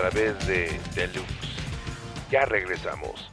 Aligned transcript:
Través 0.00 0.46
de 0.46 0.80
Deluxe. 0.94 1.28
Ya 2.30 2.46
regresamos. 2.46 3.30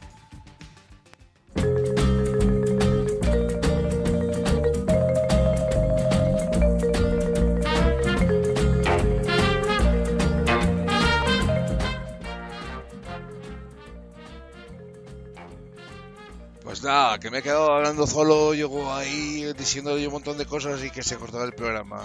Pues 16.62 16.82
nada, 16.82 17.18
que 17.18 17.30
me 17.30 17.38
he 17.38 17.42
quedado 17.42 17.72
hablando 17.72 18.06
solo, 18.06 18.52
yo 18.52 18.92
ahí 18.92 19.54
diciéndole 19.54 20.06
un 20.06 20.12
montón 20.12 20.36
de 20.36 20.44
cosas 20.44 20.84
y 20.84 20.90
que 20.90 21.02
se 21.02 21.16
cortaba 21.16 21.44
el 21.44 21.54
programa. 21.54 22.02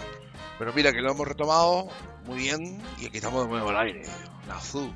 Pero 0.63 0.72
mira 0.75 0.93
que 0.93 1.01
lo 1.01 1.12
hemos 1.12 1.27
retomado 1.27 1.89
muy 2.25 2.38
bien 2.38 2.82
y 2.98 3.08
aquí 3.08 3.17
estamos 3.17 3.43
de 3.43 3.50
nuevo 3.50 3.67
al 3.67 3.79
aire, 3.79 4.03
la 4.48 4.55
azul. 4.55 4.93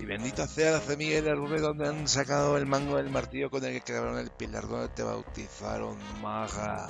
Y 0.00 0.06
bendita 0.06 0.46
sea 0.46 0.70
la 0.70 0.80
semilla 0.80 1.20
del 1.20 1.36
rubén 1.36 1.60
donde 1.60 1.86
han 1.86 2.08
sacado 2.08 2.56
el 2.56 2.64
mango 2.64 2.96
del 2.96 3.10
martillo 3.10 3.50
con 3.50 3.62
el 3.66 3.74
que 3.74 3.80
quedaron 3.82 4.16
el 4.16 4.30
pilar 4.30 4.66
donde 4.66 4.88
te 4.88 5.02
bautizaron, 5.02 5.98
maga. 6.22 6.88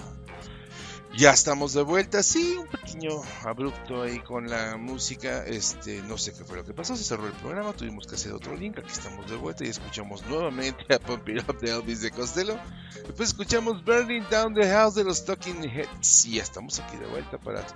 Ya 1.17 1.31
estamos 1.33 1.73
de 1.73 1.83
vuelta, 1.83 2.23
sí, 2.23 2.57
un 2.59 2.67
pequeño 2.69 3.23
abrupto 3.43 4.03
ahí 4.03 4.21
con 4.21 4.49
la 4.49 4.77
música, 4.77 5.45
este, 5.47 6.03
no 6.03 6.17
sé 6.19 6.33
qué 6.33 6.45
fue 6.45 6.59
lo 6.59 6.65
que 6.65 6.75
pasó, 6.75 6.97
se 6.97 7.03
cerró 7.03 7.27
el 7.27 7.33
programa, 7.33 7.73
tuvimos 7.73 8.07
que 8.07 8.15
hacer 8.15 8.33
otro 8.33 8.55
link, 8.55 8.79
aquí 8.79 8.93
estamos 8.93 9.29
de 9.29 9.37
vuelta 9.37 9.65
y 9.65 9.69
escuchamos 9.69 10.25
nuevamente 10.27 10.95
a 10.95 10.99
Pump 11.01 11.29
It 11.29 11.49
Up 11.49 11.59
de 11.59 11.71
Elvis 11.71 12.03
de 12.03 12.11
Costello, 12.13 12.57
después 13.05 13.31
escuchamos 13.31 13.85
Burning 13.85 14.23
Down 14.31 14.55
the 14.55 14.69
House 14.69 14.95
de 14.95 15.03
los 15.03 15.25
Talking 15.25 15.65
Heads 15.65 16.27
y 16.27 16.37
ya 16.37 16.43
estamos 16.43 16.79
aquí 16.79 16.97
de 16.99 17.07
vuelta 17.07 17.39
para 17.39 17.67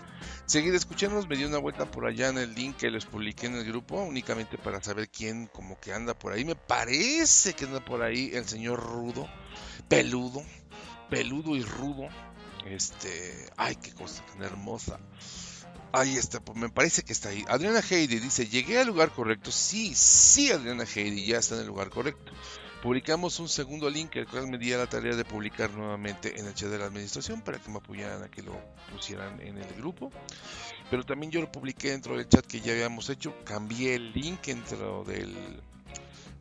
seguir 0.47 0.75
escuchándonos, 0.75 1.27
me 1.27 1.37
dio 1.37 1.49
una 1.49 1.59
vuelta 1.59 1.91
por 1.91 2.07
allá 2.07 2.29
en 2.29 2.39
el 2.39 2.55
link 2.55 2.77
que 2.77 2.91
les 2.91 3.07
publiqué 3.07 3.47
en 3.47 3.57
el 3.57 3.65
grupo, 3.65 4.01
únicamente 4.03 4.57
para 4.57 4.81
saber 4.83 5.09
quién 5.09 5.47
como 5.47 5.81
que 5.81 5.93
anda 5.93 6.15
por 6.15 6.33
ahí, 6.33 6.45
me 6.45 6.55
parece 6.55 7.55
que 7.55 7.65
anda 7.65 7.85
por 7.85 8.03
ahí 8.03 8.31
el 8.35 8.45
señor 8.45 8.81
Rudo, 8.81 9.27
peludo, 9.89 10.45
peludo 11.11 11.57
y 11.57 11.62
rudo, 11.62 12.09
este, 12.66 13.50
ay, 13.57 13.76
qué 13.76 13.92
cosa 13.92 14.25
tan 14.26 14.42
hermosa. 14.42 14.99
Ahí 15.92 16.16
está, 16.16 16.40
pues 16.40 16.57
me 16.57 16.71
parece 16.71 17.02
que 17.02 17.12
está 17.12 17.28
ahí. 17.28 17.45
Adriana 17.49 17.81
Heidi 17.81 18.19
dice, 18.19 18.47
llegué 18.47 18.78
al 18.78 18.87
lugar 18.87 19.11
correcto. 19.11 19.52
Sí, 19.52 19.95
sí, 19.95 20.50
Adriana 20.50 20.85
Heidi, 20.85 21.26
ya 21.26 21.38
está 21.38 21.57
en 21.57 21.62
el 21.62 21.66
lugar 21.66 21.90
correcto. 21.90 22.33
Publicamos 22.83 23.38
un 23.38 23.49
segundo 23.49 23.88
link, 23.90 24.16
el 24.16 24.26
cual 24.26 24.49
me 24.49 24.59
di 24.59 24.73
a 24.73 24.78
la 24.78 24.88
tarea 24.88 25.14
de 25.14 25.25
publicar 25.25 25.71
nuevamente 25.71 26.40
en 26.40 26.47
el 26.47 26.54
chat 26.54 26.69
de 26.69 26.78
la 26.78 26.87
administración 26.87 27.42
para 27.42 27.59
que 27.59 27.71
me 27.71 27.76
apoyaran 27.76 28.23
a 28.25 28.28
que 28.28 28.42
lo 28.42 28.59
pusieran 28.90 29.40
en 29.40 29.59
el 29.59 29.73
grupo. 29.75 30.11
Pero 30.90 31.04
también 31.04 31.31
yo 31.31 31.40
lo 31.40 31.52
publiqué 31.52 31.90
dentro 31.90 32.16
del 32.16 32.28
chat 32.28 32.45
que 32.45 32.61
ya 32.61 32.73
habíamos 32.73 33.09
hecho. 33.09 33.37
Cambié 33.45 33.95
el 33.95 34.12
link 34.12 34.47
dentro 34.47 35.04
del, 35.04 35.62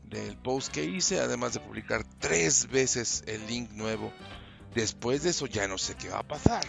del 0.05 0.37
post 0.37 0.71
que 0.73 0.83
hice, 0.83 1.19
además 1.19 1.53
de 1.53 1.59
publicar 1.59 2.03
tres 2.19 2.67
veces 2.67 3.23
el 3.27 3.45
link 3.45 3.69
nuevo 3.73 4.11
Después 4.73 5.23
de 5.23 5.31
eso 5.31 5.47
ya 5.47 5.67
no 5.67 5.77
sé 5.77 5.95
qué 5.95 6.09
va 6.09 6.19
a 6.19 6.27
pasar. 6.27 6.63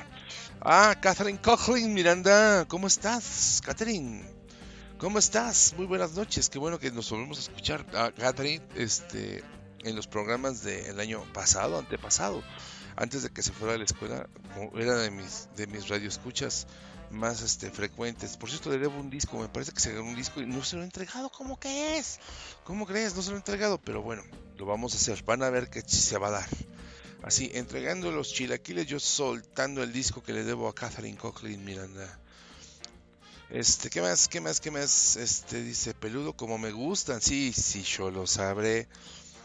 Ah, 0.61 0.97
Catherine 1.01 1.41
Coughlin, 1.41 1.95
Miranda, 1.95 2.67
¿cómo 2.67 2.87
estás? 2.87 3.61
Catherine, 3.65 4.25
¿cómo 4.99 5.19
estás? 5.19 5.75
Muy 5.77 5.87
buenas 5.87 6.13
noches, 6.13 6.49
qué 6.49 6.59
bueno 6.59 6.79
que 6.79 6.91
nos 6.91 7.11
volvemos 7.11 7.39
a 7.39 7.43
escuchar. 7.43 7.87
Ah, 7.95 8.11
Catherine, 8.17 8.63
este, 8.75 9.45
en 9.85 9.95
los 9.95 10.07
programas 10.07 10.63
del 10.63 10.99
año 10.99 11.25
pasado, 11.33 11.79
antepasado, 11.79 12.43
antes 12.97 13.23
de 13.23 13.31
que 13.31 13.43
se 13.43 13.53
fuera 13.53 13.75
a 13.75 13.79
la 13.79 13.85
escuela, 13.85 14.29
era 14.75 14.97
de 14.97 15.11
mis, 15.11 15.49
de 15.57 15.67
mis 15.69 15.89
radioescuchas 15.89 16.67
más 17.11 17.43
este, 17.43 17.71
frecuentes. 17.71 18.37
Por 18.37 18.51
cierto, 18.51 18.71
le 18.71 18.79
debo 18.79 18.99
un 18.99 19.11
disco, 19.11 19.39
me 19.39 19.49
parece 19.49 19.73
que 19.73 19.81
se 19.81 19.93
ganó 19.93 20.09
un 20.09 20.17
disco 20.17 20.41
y 20.41 20.47
no 20.47 20.65
se 20.65 20.77
lo 20.77 20.83
he 20.83 20.85
entregado. 20.85 21.31
¿Cómo 21.31 21.59
que 21.59 21.99
es? 21.99 22.19
¿Cómo 22.65 22.87
crees? 22.87 23.15
No 23.15 23.23
se 23.23 23.31
lo 23.31 23.37
he 23.37 23.39
entregado, 23.39 23.79
pero 23.79 24.03
bueno, 24.03 24.23
lo 24.59 24.67
vamos 24.67 24.95
a 24.95 24.97
hacer. 24.97 25.23
Van 25.25 25.43
a 25.43 25.51
ver 25.51 25.71
que 25.71 25.83
se 25.83 26.19
va 26.19 26.29
a 26.29 26.33
dar. 26.33 26.49
Así, 27.23 27.51
entregando 27.55 28.11
los 28.11 28.33
chilaquiles, 28.33 28.87
yo 28.87 28.99
soltando 28.99 29.83
el 29.83 29.93
disco 29.93 30.23
que 30.23 30.33
le 30.33 30.43
debo 30.43 30.69
a 30.69 30.75
Catherine 30.75 31.17
Coughlin 31.17 31.65
Miranda. 31.65 32.19
Este, 33.49 33.91
¿qué 33.91 34.03
más? 34.03 34.27
¿Qué 34.27 34.41
más? 34.41 34.61
¿Qué 34.61 34.73
más? 34.73 35.17
Este, 35.17 35.63
dice, 35.63 35.95
peludo 35.95 36.33
como 36.33 36.59
me 36.59 36.73
gustan. 36.73 37.21
Sí, 37.21 37.53
sí, 37.53 37.83
yo 37.83 38.11
lo 38.11 38.27
sabré. 38.27 38.89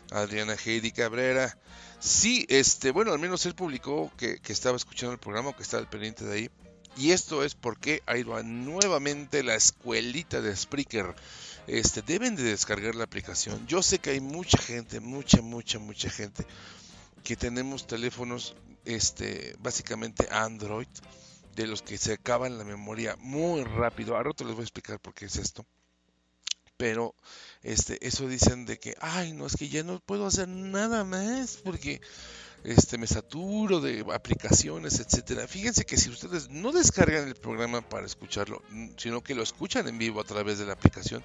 Adriana 0.09 0.55
Heidi 0.55 0.91
Cabrera. 0.91 1.55
Sí, 1.99 2.47
este, 2.49 2.89
bueno, 2.91 3.11
al 3.11 3.19
menos 3.19 3.45
él 3.45 3.53
publicó 3.53 4.11
que, 4.17 4.39
que 4.39 4.53
estaba 4.53 4.75
escuchando 4.75 5.13
el 5.13 5.19
programa, 5.19 5.55
que 5.55 5.63
estaba 5.63 5.81
al 5.81 5.89
pendiente 5.89 6.25
de 6.25 6.33
ahí. 6.33 6.49
Y 6.95 7.11
esto 7.11 7.43
es 7.43 7.53
porque 7.53 8.01
ha 8.07 8.17
ido 8.17 8.35
a 8.35 8.41
nuevamente 8.41 9.43
la 9.43 9.53
escuelita 9.53 10.41
de 10.41 10.55
Spreaker. 10.55 11.13
Este, 11.67 12.01
deben 12.01 12.35
de 12.35 12.43
descargar 12.43 12.95
la 12.95 13.03
aplicación. 13.03 13.67
Yo 13.67 13.83
sé 13.83 13.99
que 13.99 14.11
hay 14.11 14.19
mucha 14.19 14.57
gente, 14.57 14.99
mucha, 14.99 15.41
mucha, 15.43 15.77
mucha 15.77 16.09
gente 16.09 16.43
que 17.27 17.35
tenemos 17.35 17.85
teléfonos 17.85 18.55
este 18.85 19.53
básicamente 19.59 20.29
Android 20.31 20.87
de 21.57 21.67
los 21.67 21.81
que 21.81 21.97
se 21.97 22.13
acaban 22.13 22.57
la 22.57 22.63
memoria 22.63 23.17
muy 23.19 23.65
rápido. 23.65 24.15
Ahora 24.15 24.31
te 24.31 24.45
les 24.45 24.53
voy 24.53 24.61
a 24.61 24.63
explicar 24.63 24.97
por 25.01 25.13
qué 25.13 25.25
es 25.25 25.35
esto. 25.35 25.65
Pero 26.77 27.13
este 27.63 27.97
eso 28.07 28.29
dicen 28.29 28.65
de 28.65 28.79
que 28.79 28.95
ay, 29.01 29.33
no 29.33 29.45
es 29.45 29.57
que 29.57 29.67
ya 29.67 29.83
no 29.83 29.99
puedo 29.99 30.25
hacer 30.25 30.47
nada 30.47 31.03
más 31.03 31.57
porque 31.65 31.99
este 32.63 32.97
me 32.97 33.07
saturo 33.07 33.81
de 33.81 34.05
aplicaciones, 34.13 35.01
etcétera. 35.01 35.49
Fíjense 35.49 35.85
que 35.85 35.97
si 35.97 36.09
ustedes 36.09 36.49
no 36.49 36.71
descargan 36.71 37.27
el 37.27 37.35
programa 37.35 37.81
para 37.81 38.05
escucharlo, 38.05 38.63
sino 38.95 39.21
que 39.21 39.35
lo 39.35 39.43
escuchan 39.43 39.85
en 39.89 39.97
vivo 39.97 40.21
a 40.21 40.23
través 40.23 40.59
de 40.59 40.65
la 40.65 40.73
aplicación, 40.73 41.21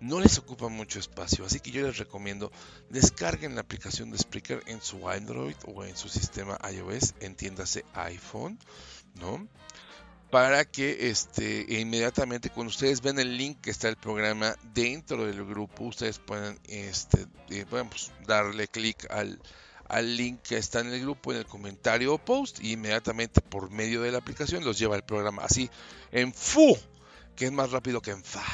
no 0.00 0.20
les 0.20 0.38
ocupa 0.38 0.68
mucho 0.68 0.98
espacio, 0.98 1.44
así 1.44 1.60
que 1.60 1.70
yo 1.70 1.86
les 1.86 1.98
recomiendo 1.98 2.52
descarguen 2.88 3.54
la 3.54 3.62
aplicación 3.62 4.10
de 4.10 4.18
Spreaker 4.18 4.62
en 4.66 4.80
su 4.80 5.08
Android 5.08 5.56
o 5.66 5.84
en 5.84 5.96
su 5.96 6.08
sistema 6.08 6.58
iOS, 6.72 7.14
entiéndase 7.20 7.84
iPhone, 7.94 8.58
¿no? 9.14 9.48
Para 10.30 10.66
que 10.66 11.08
este, 11.08 11.64
inmediatamente 11.80 12.50
cuando 12.50 12.70
ustedes 12.70 13.00
ven 13.00 13.18
el 13.18 13.36
link 13.36 13.60
que 13.62 13.70
está 13.70 13.88
el 13.88 13.96
programa 13.96 14.54
dentro 14.74 15.24
del 15.24 15.44
grupo, 15.44 15.84
ustedes 15.84 16.18
puedan 16.18 16.60
este, 16.64 17.26
eh, 17.48 17.64
pues, 17.68 18.12
darle 18.26 18.68
clic 18.68 19.10
al, 19.10 19.40
al 19.88 20.16
link 20.16 20.42
que 20.42 20.58
está 20.58 20.80
en 20.80 20.92
el 20.92 21.00
grupo, 21.00 21.32
en 21.32 21.38
el 21.38 21.46
comentario 21.46 22.12
o 22.12 22.18
post, 22.18 22.60
y 22.60 22.72
inmediatamente 22.72 23.40
por 23.40 23.70
medio 23.70 24.02
de 24.02 24.12
la 24.12 24.18
aplicación 24.18 24.64
los 24.64 24.78
lleva 24.78 24.96
al 24.96 25.04
programa 25.04 25.44
así 25.44 25.70
en 26.12 26.34
FU, 26.34 26.76
que 27.34 27.46
es 27.46 27.52
más 27.52 27.70
rápido 27.70 28.02
que 28.02 28.10
en 28.10 28.22
FA 28.22 28.44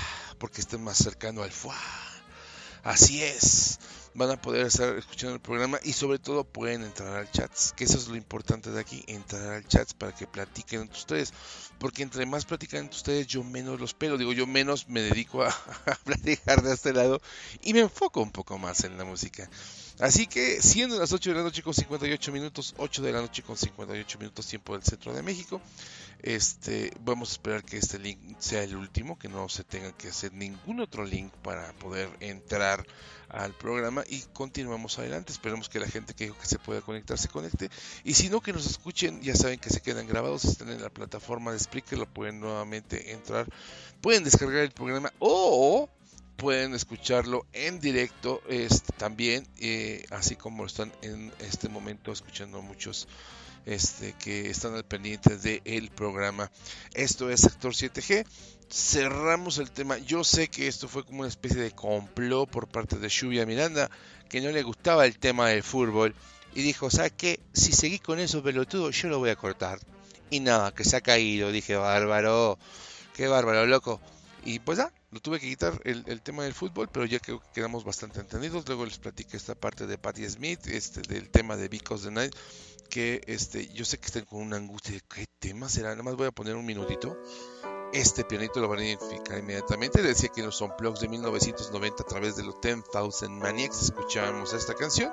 porque 0.45 0.61
estén 0.61 0.85
más 0.85 0.99
cercano 0.99 1.43
al 1.43 1.51
fuá. 1.51 1.75
Así 2.83 3.23
es. 3.23 3.79
Van 4.13 4.31
a 4.31 4.37
poder 4.37 4.67
estar 4.67 4.95
escuchando 4.95 5.35
el 5.35 5.41
programa 5.41 5.81
y 5.83 5.95
sobre 5.95 6.19
todo 6.19 6.45
pueden 6.45 6.83
entrar 6.83 7.17
al 7.17 7.31
chat, 7.31 7.51
que 7.75 7.85
eso 7.85 7.97
es 7.97 8.09
lo 8.09 8.17
importante 8.17 8.71
de 8.71 8.79
aquí, 8.79 9.03
entrar 9.07 9.55
al 9.55 9.67
chat 9.67 9.91
para 9.95 10.15
que 10.15 10.27
platiquen 10.27 10.83
entre 10.83 10.99
ustedes, 10.99 11.33
porque 11.79 12.03
entre 12.03 12.27
más 12.27 12.45
platican 12.45 12.81
entre 12.81 12.97
ustedes 12.99 13.27
yo 13.27 13.43
menos 13.43 13.81
los 13.81 13.95
pelo, 13.95 14.19
digo 14.19 14.35
yo 14.35 14.47
menos 14.47 14.87
me 14.87 15.01
dedico 15.01 15.43
a, 15.43 15.49
a 15.87 15.95
platicar 16.05 16.63
de 16.63 16.75
este 16.75 16.93
lado 16.93 17.23
y 17.63 17.73
me 17.73 17.81
enfoco 17.81 18.21
un 18.21 18.31
poco 18.31 18.59
más 18.59 18.85
en 18.85 18.99
la 18.99 19.07
música. 19.07 19.49
Así 19.99 20.27
que 20.27 20.61
siendo 20.61 20.99
las 20.99 21.13
8 21.13 21.31
de 21.31 21.37
la 21.37 21.43
noche 21.43 21.63
con 21.63 21.73
58 21.73 22.33
minutos, 22.33 22.75
8 22.77 23.01
de 23.01 23.13
la 23.13 23.23
noche 23.23 23.43
con 23.43 23.57
58 23.57 24.19
minutos 24.19 24.47
tiempo 24.47 24.75
del 24.75 24.83
centro 24.83 25.15
de 25.15 25.23
México, 25.23 25.63
este, 26.25 26.91
vamos 27.01 27.29
a 27.29 27.33
esperar 27.33 27.63
que 27.65 27.77
este 27.77 27.99
link 27.99 28.19
sea 28.39 28.63
el 28.63 28.77
último, 28.77 29.19
que 29.19 29.29
no 29.29 29.47
se 29.51 29.63
tenga 29.63 29.93
que 29.93 30.09
hacer 30.09 30.33
ningún 30.33 30.81
otro 30.81 31.05
link 31.05 31.31
para 31.43 31.71
poder 31.75 32.09
entrar 32.21 32.87
al 33.29 33.53
programa 33.53 34.05
y 34.09 34.23
continuamos 34.33 34.99
adelante. 34.99 35.33
Esperemos 35.33 35.69
que 35.69 35.81
la 35.81 35.87
gente 35.87 36.15
que 36.15 36.25
dijo 36.25 36.39
que 36.39 36.47
se 36.47 36.59
pueda 36.59 36.81
conectar 36.81 37.19
se 37.19 37.29
conecte. 37.29 37.69
Y 38.05 38.15
si 38.15 38.31
no, 38.31 38.41
que 38.41 38.55
nos 38.55 38.65
escuchen, 38.65 39.21
ya 39.21 39.35
saben 39.35 39.59
que 39.59 39.69
se 39.69 39.83
quedan 39.83 40.07
grabados, 40.07 40.47
están 40.47 40.71
en 40.71 40.81
la 40.81 40.89
plataforma 40.89 41.53
de 41.53 41.59
Spreaker, 41.59 41.99
lo 41.99 42.07
pueden 42.07 42.41
nuevamente 42.41 43.13
entrar, 43.13 43.47
pueden 44.01 44.25
descargar 44.25 44.63
el 44.63 44.73
programa 44.73 45.13
o 45.19 45.91
pueden 46.37 46.75
escucharlo 46.75 47.45
en 47.53 47.81
directo 47.81 48.41
este, 48.49 48.95
también, 48.95 49.47
eh, 49.59 50.07
así 50.09 50.37
como 50.37 50.65
están 50.65 50.91
en 51.03 51.35
este 51.41 51.69
momento 51.69 52.13
escuchando 52.13 52.63
muchos 52.63 53.09
este, 53.67 54.15
que 54.15 54.51
están 54.51 54.75
al 54.75 54.85
pendiente 54.85 55.37
del 55.37 55.91
programa. 55.91 56.51
Esto 56.95 57.31
es 57.31 57.41
Sector 57.41 57.73
7G. 57.73 58.27
Cerramos 58.71 59.59
el 59.59 59.71
tema. 59.71 59.99
Yo 59.99 60.25
sé 60.25 60.49
que 60.49 60.69
esto 60.69 60.89
fue 60.89 61.05
como 61.05 61.21
una 61.21 61.29
especie 61.29 61.61
de 61.61 61.71
complot 61.71 62.51
por 62.51 62.69
parte 62.69 62.99
de 62.99 63.09
Lluvia 63.09 63.47
Miranda, 63.47 63.91
que 64.29 64.41
no 64.41 64.51
le 64.51 64.63
gustaba 64.63 65.07
el 65.07 65.19
tema 65.19 65.49
del 65.49 65.63
fútbol. 65.63 66.15
Y 66.55 66.63
dijo, 66.63 66.91
¿sabes 66.91 67.13
qué? 67.17 67.41
Si 67.53 67.73
seguí 67.73 67.99
con 67.99 68.19
eso 68.19 68.43
pelotudo, 68.43 68.91
yo 68.91 69.09
lo 69.09 69.19
voy 69.19 69.31
a 69.31 69.37
cortar. 69.37 69.79
Y 70.31 70.41
nada, 70.41 70.73
que 70.73 70.85
se 70.85 70.97
ha 70.97 71.01
caído. 71.01 71.51
Dije, 71.53 71.77
bárbaro. 71.77 72.59
Qué 73.15 73.29
bárbaro, 73.29 73.67
loco. 73.67 74.01
Y 74.45 74.59
pues 74.59 74.79
ya, 74.79 74.93
lo 75.15 75.21
tuve 75.21 75.39
que 75.39 75.49
quitar 75.49 75.81
el, 75.85 76.21
tema 76.23 76.43
del 76.43 76.55
fútbol, 76.55 76.89
pero 76.93 77.07
ya 77.07 77.21
que 77.21 77.39
quedamos 77.55 77.85
bastante 77.85 78.19
entendidos. 78.19 78.67
Luego 78.67 78.85
les 78.85 78.99
platiqué 78.99 79.37
esta 79.37 79.55
parte 79.55 79.87
de 79.87 79.97
Patti 79.97 80.29
Smith, 80.29 80.67
este, 80.67 81.03
del 81.03 81.31
tema 81.31 81.57
de 81.57 81.69
Because 81.69 82.09
the 82.09 82.11
Night, 82.11 82.35
que 82.91 83.21
este, 83.29 83.69
yo 83.69 83.85
sé 83.85 83.99
que 83.99 84.07
están 84.07 84.25
con 84.25 84.41
una 84.41 84.57
angustia. 84.57 84.99
¿Qué 85.09 85.27
tema 85.39 85.69
será? 85.69 85.91
Nada 85.91 86.03
más 86.03 86.17
voy 86.17 86.27
a 86.27 86.33
poner 86.33 86.57
un 86.57 86.67
minutito. 86.67 87.17
este 87.93 88.25
pianito 88.25 88.59
lo 88.59 88.67
van 88.67 88.81
a 88.81 88.87
identificar 88.87 89.39
inmediatamente. 89.39 90.03
Decía 90.03 90.31
que 90.31 90.41
en 90.41 90.47
los 90.47 90.61
Unplugged 90.61 91.03
de 91.03 91.07
1990 91.07 92.03
a 92.03 92.07
través 92.07 92.35
de 92.35 92.43
los 92.43 92.61
10,000 92.61 93.31
Maniacs 93.31 93.83
escuchábamos 93.83 94.53
esta 94.53 94.75
canción. 94.75 95.13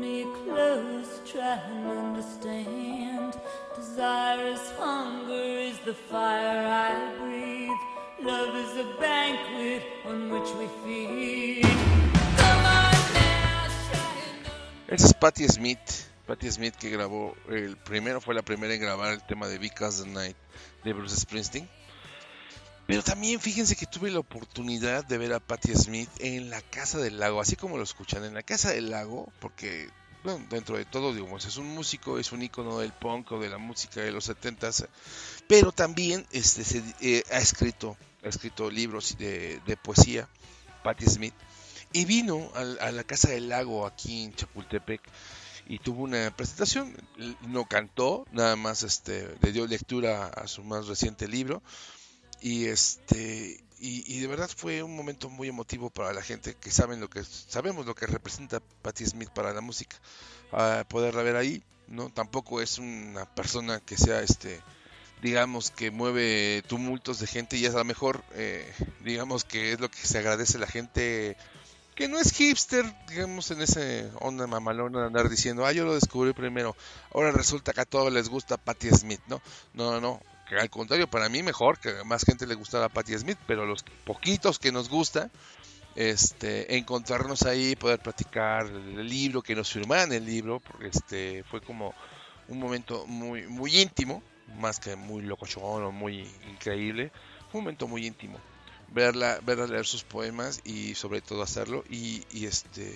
Me 0.00 0.24
close, 0.44 1.20
try 1.24 1.54
and 1.54 1.86
understand. 1.90 3.34
Is 3.78 4.70
hunger, 4.78 5.32
is 5.32 5.78
the 5.84 5.94
fire 5.94 6.66
I 6.66 7.14
breathe. 7.18 7.70
Love 8.22 8.54
is 8.56 8.86
banquet 8.98 9.82
on 10.06 10.30
which 10.30 10.50
we 10.58 10.66
feed. 10.84 11.66
Es 14.88 15.12
Patti 15.14 15.48
Smith. 15.48 16.08
Patti 16.26 16.50
Smith 16.50 16.76
que 16.76 16.90
grabó 16.90 17.34
el 17.48 17.76
primero, 17.76 18.20
fue 18.20 18.34
la 18.34 18.42
primera 18.42 18.74
en 18.74 18.80
grabar 18.80 19.12
el 19.12 19.22
tema 19.22 19.48
de 19.48 19.58
Because 19.58 20.04
the 20.04 20.10
Night 20.10 20.36
de 20.84 20.92
Bruce 20.92 21.16
Springsteen. 21.16 21.68
Pero 22.86 23.02
también 23.02 23.40
fíjense 23.40 23.74
que 23.74 23.86
tuve 23.86 24.10
la 24.10 24.20
oportunidad 24.20 25.04
de 25.04 25.18
ver 25.18 25.32
a 25.32 25.40
Patti 25.40 25.74
Smith 25.74 26.08
en 26.20 26.50
la 26.50 26.62
Casa 26.62 26.98
del 26.98 27.18
Lago, 27.18 27.40
así 27.40 27.56
como 27.56 27.76
lo 27.76 27.82
escuchan, 27.82 28.24
en 28.24 28.34
la 28.34 28.44
Casa 28.44 28.70
del 28.70 28.90
Lago, 28.90 29.32
porque 29.40 29.90
bueno, 30.22 30.44
dentro 30.50 30.76
de 30.76 30.84
todo, 30.84 31.12
digamos, 31.12 31.44
es 31.46 31.56
un 31.56 31.68
músico, 31.74 32.18
es 32.18 32.32
un 32.32 32.42
ícono 32.42 32.78
del 32.78 32.92
punk 32.92 33.32
o 33.32 33.40
de 33.40 33.48
la 33.48 33.58
música 33.58 34.00
de 34.00 34.12
los 34.12 34.28
70s, 34.28 34.88
pero 35.48 35.72
también 35.72 36.26
este, 36.32 36.64
se, 36.64 36.82
eh, 37.00 37.24
ha 37.32 37.38
escrito 37.38 37.96
ha 38.24 38.28
escrito 38.28 38.70
libros 38.70 39.16
de, 39.18 39.60
de 39.66 39.76
poesía, 39.76 40.28
Patti 40.82 41.06
Smith, 41.06 41.34
y 41.92 42.04
vino 42.04 42.50
a, 42.54 42.86
a 42.86 42.92
la 42.92 43.04
Casa 43.04 43.30
del 43.30 43.48
Lago 43.48 43.86
aquí 43.86 44.24
en 44.24 44.34
Chapultepec 44.34 45.00
y 45.68 45.78
tuvo 45.78 46.02
una 46.02 46.30
presentación, 46.36 46.94
no 47.42 47.64
cantó, 47.64 48.24
nada 48.32 48.56
más 48.56 48.82
este, 48.82 49.34
le 49.40 49.52
dio 49.52 49.66
lectura 49.66 50.26
a 50.26 50.46
su 50.46 50.62
más 50.62 50.86
reciente 50.86 51.28
libro 51.28 51.62
y 52.40 52.66
este 52.66 53.62
y, 53.78 54.20
de 54.20 54.26
verdad 54.26 54.48
fue 54.54 54.82
un 54.82 54.96
momento 54.96 55.28
muy 55.28 55.48
emotivo 55.48 55.90
para 55.90 56.14
la 56.14 56.22
gente 56.22 56.56
que 56.58 56.70
saben 56.70 56.98
lo 56.98 57.10
que 57.10 57.22
sabemos 57.24 57.84
lo 57.84 57.94
que 57.94 58.06
representa 58.06 58.60
Patti 58.82 59.04
Smith 59.04 59.28
para 59.30 59.52
la 59.52 59.60
música 59.60 59.96
a 60.50 60.84
poderla 60.88 61.22
ver 61.22 61.36
ahí 61.36 61.62
no 61.86 62.08
tampoco 62.10 62.62
es 62.62 62.78
una 62.78 63.26
persona 63.34 63.80
que 63.80 63.98
sea 63.98 64.22
este 64.22 64.62
digamos 65.22 65.70
que 65.70 65.90
mueve 65.90 66.62
tumultos 66.66 67.20
de 67.20 67.26
gente 67.26 67.58
y 67.58 67.66
es 67.66 67.74
a 67.74 67.78
lo 67.78 67.84
mejor 67.84 68.24
eh, 68.32 68.72
digamos 69.04 69.44
que 69.44 69.72
es 69.72 69.80
lo 69.80 69.90
que 69.90 69.98
se 69.98 70.18
agradece 70.18 70.56
a 70.56 70.60
la 70.60 70.66
gente 70.66 71.36
que 71.96 72.08
no 72.08 72.20
es 72.20 72.32
hipster, 72.32 72.84
digamos, 73.08 73.50
en 73.50 73.62
ese 73.62 74.10
onda 74.20 74.46
mamalona 74.46 75.00
de 75.00 75.06
andar 75.06 75.30
diciendo, 75.30 75.64
ah, 75.64 75.72
yo 75.72 75.86
lo 75.86 75.94
descubrí 75.94 76.34
primero, 76.34 76.76
ahora 77.12 77.32
resulta 77.32 77.72
que 77.72 77.80
a 77.80 77.86
todos 77.86 78.12
les 78.12 78.28
gusta 78.28 78.58
Patti 78.58 78.90
Smith, 78.90 79.22
¿no? 79.28 79.40
No, 79.72 79.92
no, 79.92 80.00
no, 80.00 80.20
al 80.54 80.70
contrario, 80.70 81.08
para 81.08 81.28
mí 81.28 81.42
mejor, 81.42 81.78
que 81.78 81.98
a 82.00 82.04
más 82.04 82.24
gente 82.24 82.46
le 82.46 82.54
gustara 82.54 82.88
Patti 82.88 83.18
Smith, 83.18 83.38
pero 83.46 83.66
los 83.66 83.82
poquitos 84.04 84.58
que 84.58 84.72
nos 84.72 84.88
gusta, 84.88 85.30
este, 85.94 86.76
encontrarnos 86.76 87.42
ahí, 87.42 87.74
poder 87.74 87.98
platicar 87.98 88.66
el 88.66 89.08
libro, 89.08 89.42
que 89.42 89.54
nos 89.54 89.72
firmaran 89.72 90.12
el 90.12 90.24
libro, 90.24 90.60
porque 90.60 90.88
este, 90.88 91.42
fue 91.44 91.60
como 91.60 91.94
un 92.48 92.58
momento 92.58 93.06
muy, 93.06 93.46
muy 93.46 93.80
íntimo, 93.80 94.22
más 94.58 94.78
que 94.78 94.94
muy 94.94 95.22
locochón 95.22 95.82
o 95.82 95.90
muy 95.90 96.30
increíble, 96.48 97.10
un 97.52 97.60
momento 97.62 97.88
muy 97.88 98.06
íntimo 98.06 98.38
verla, 98.88 99.40
verla 99.42 99.66
leer 99.66 99.86
sus 99.86 100.04
poemas 100.04 100.60
y 100.64 100.94
sobre 100.94 101.20
todo 101.20 101.42
hacerlo 101.42 101.84
y, 101.90 102.22
y, 102.30 102.46
este 102.46 102.94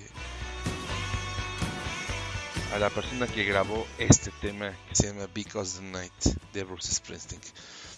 a 2.73 2.79
la 2.79 2.89
persona 2.89 3.27
que 3.27 3.45
grabó 3.45 3.85
este 3.99 4.31
tema 4.41 4.73
que 4.89 4.95
se 4.95 5.09
llama 5.09 5.27
Because 5.35 5.81
the 5.81 5.85
Night 5.87 6.13
de 6.53 6.65
Bruce 6.65 6.95
Springsteen. 6.95 7.41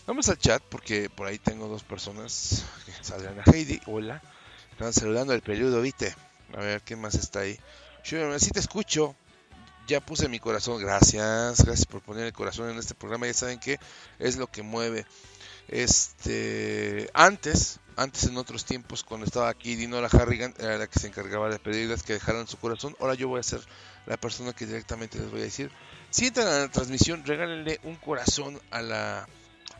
Vamos 0.07 0.29
al 0.31 0.39
chat 0.39 0.63
porque 0.63 1.11
por 1.11 1.27
ahí 1.27 1.39
tengo 1.39 1.69
dos 1.69 1.83
personas, 1.83 2.65
Adriana 3.13 3.45
Heidi, 3.53 3.81
hola, 3.87 4.23
están 4.71 4.93
saludando 4.93 5.35
al 5.35 5.43
peludo, 5.43 5.83
viste, 5.83 6.15
a 6.55 6.61
ver 6.61 6.83
qué 6.83 6.97
más 6.97 7.15
está 7.15 7.41
ahí. 7.41 7.59
Yo 8.05 8.39
sí 8.39 8.51
te 8.51 8.61
escucho, 8.61 9.15
ya 9.87 10.01
puse 10.01 10.29
mi 10.29 10.39
corazón, 10.39 10.81
gracias, 10.81 11.65
gracias 11.65 11.87
por 11.87 12.01
poner 12.01 12.25
el 12.25 12.33
corazón 12.33 12.71
en 12.71 12.79
este 12.79 12.95
programa, 12.95 13.27
ya 13.27 13.35
saben 13.35 13.61
que 13.61 13.79
es 14.19 14.37
lo 14.37 14.47
que 14.47 14.63
mueve. 14.63 15.05
Este, 15.69 17.11
antes, 17.13 17.79
antes 17.97 18.25
en 18.25 18.37
otros 18.39 18.65
tiempos, 18.65 19.05
cuando 19.05 19.27
estaba 19.27 19.49
aquí 19.49 19.77
Dinora 19.77 20.09
Harrigan, 20.11 20.55
era 20.59 20.79
la 20.79 20.87
que 20.87 20.99
se 20.99 21.09
encargaba 21.09 21.51
de 21.51 21.59
pedirles 21.59 22.03
que 22.03 22.15
dejaran 22.15 22.49
su 22.49 22.57
corazón. 22.57 22.97
Ahora 23.01 23.15
yo 23.15 23.29
voy 23.29 23.41
a 23.41 23.45
ser 23.45 23.61
la 24.07 24.17
persona 24.17 24.53
que 24.53 24.67
directamente 24.67 25.19
les 25.19 25.31
voy 25.31 25.41
a 25.41 25.45
decir. 25.45 25.71
Si 26.11 26.27
entran 26.27 26.47
a 26.49 26.59
la 26.61 26.69
transmisión, 26.69 27.25
regálenle 27.25 27.81
un 27.85 27.97
corazón 27.97 28.61
a 28.71 28.83
la, 28.83 29.29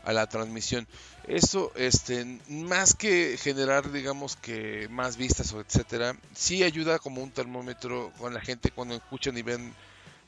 a 0.03 0.13
la 0.13 0.27
transmisión. 0.27 0.87
Eso, 1.27 1.71
este, 1.75 2.39
más 2.47 2.93
que 2.93 3.37
generar, 3.37 3.91
digamos 3.91 4.35
que 4.35 4.87
más 4.89 5.17
vistas 5.17 5.53
o 5.53 5.61
etcétera, 5.61 6.15
sí 6.33 6.63
ayuda 6.63 6.99
como 6.99 7.21
un 7.21 7.31
termómetro 7.31 8.11
con 8.17 8.33
la 8.33 8.41
gente 8.41 8.71
cuando 8.71 8.95
escuchan 8.95 9.37
y 9.37 9.41
ven 9.41 9.73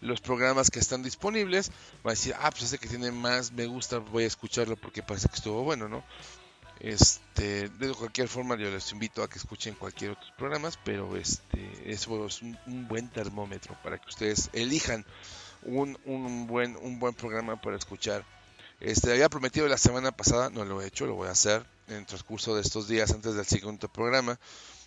los 0.01 0.21
programas 0.21 0.69
que 0.69 0.79
están 0.79 1.03
disponibles. 1.03 1.71
Va 2.05 2.11
a 2.11 2.13
decir, 2.13 2.35
ah, 2.39 2.49
pues 2.51 2.63
ese 2.63 2.77
que 2.77 2.87
tiene 2.87 3.11
más 3.11 3.51
me 3.51 3.65
gusta, 3.65 3.97
voy 3.97 4.23
a 4.23 4.27
escucharlo 4.27 4.77
porque 4.77 5.03
parece 5.03 5.27
que 5.27 5.35
estuvo 5.35 5.63
bueno, 5.63 5.89
¿no? 5.89 6.03
Este, 6.85 7.67
de 7.67 7.93
cualquier 7.95 8.27
forma 8.27 8.55
yo 8.57 8.69
les 8.69 8.91
invito 8.91 9.23
a 9.23 9.27
que 9.27 9.39
escuchen 9.39 9.73
cualquier 9.73 10.11
otro 10.11 10.27
programas, 10.37 10.77
pero 10.85 11.17
este, 11.17 11.91
eso 11.91 12.27
es 12.27 12.43
un, 12.43 12.55
buen 12.87 13.09
termómetro 13.09 13.75
para 13.81 13.97
que 13.97 14.07
ustedes 14.07 14.51
elijan 14.53 15.03
un, 15.63 15.97
un, 16.05 16.45
buen, 16.45 16.77
un 16.77 16.99
buen 16.99 17.15
programa 17.15 17.59
para 17.59 17.75
escuchar. 17.75 18.23
Este, 18.79 19.11
había 19.11 19.29
prometido 19.29 19.67
la 19.67 19.79
semana 19.79 20.11
pasada, 20.11 20.51
no 20.51 20.63
lo 20.63 20.79
he 20.79 20.85
hecho, 20.85 21.07
lo 21.07 21.15
voy 21.15 21.27
a 21.27 21.31
hacer 21.31 21.65
en 21.87 21.95
el 21.95 22.05
transcurso 22.05 22.53
de 22.53 22.61
estos 22.61 22.87
días 22.87 23.09
antes 23.09 23.33
del 23.33 23.47
siguiente 23.47 23.89
programa. 23.89 24.39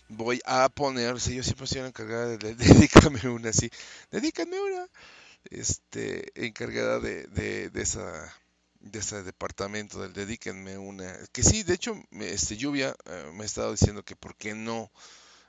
Voy 0.07 0.41
a 0.45 0.69
poner, 0.69 1.19
si 1.19 1.35
yo 1.35 1.43
siempre 1.43 1.65
estoy 1.65 1.81
encargada 1.81 2.27
de, 2.27 2.39
de, 2.39 2.55
dedícame 2.65 3.29
una, 3.29 3.53
sí, 3.53 3.71
dedícame 4.13 4.61
una, 4.61 4.87
este, 5.51 6.31
encargada 6.47 7.01
de, 7.01 7.27
de, 7.27 7.71
de 7.71 7.83
esa 7.83 8.33
de 8.81 9.01
ese 9.01 9.23
departamento 9.23 10.01
del 10.01 10.13
dedíquenme 10.13 10.79
una 10.79 11.13
que 11.33 11.43
sí 11.43 11.63
de 11.63 11.75
hecho 11.75 12.01
este 12.13 12.57
lluvia 12.57 12.95
eh, 13.07 13.31
me 13.35 13.43
ha 13.43 13.47
estado 13.47 13.73
diciendo 13.73 14.05
que 14.05 14.17
por 14.17 14.37
qué 14.37 14.55
no 14.55 14.91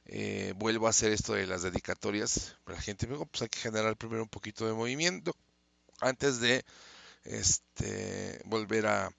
eh, 0.06 0.54
vuelvo 0.58 0.88
a 0.88 0.90
hacer 0.90 1.12
esto 1.12 1.34
de 1.34 1.46
las 1.46 1.62
dedicatorias 1.62 2.56
la 2.66 2.82
gente. 2.82 3.06
Me 3.06 3.14
dijo 3.14 3.26
pues 3.28 3.44
hay 3.44 3.50
que 3.50 3.60
generar 3.60 3.96
primero 3.96 4.24
un 4.24 4.30
poquito 4.30 4.66
de 4.66 4.74
movimiento 4.74 5.36
antes 6.02 6.40
de 6.40 6.66
este 7.24 8.42
volver 8.46 8.88
a, 8.88 9.12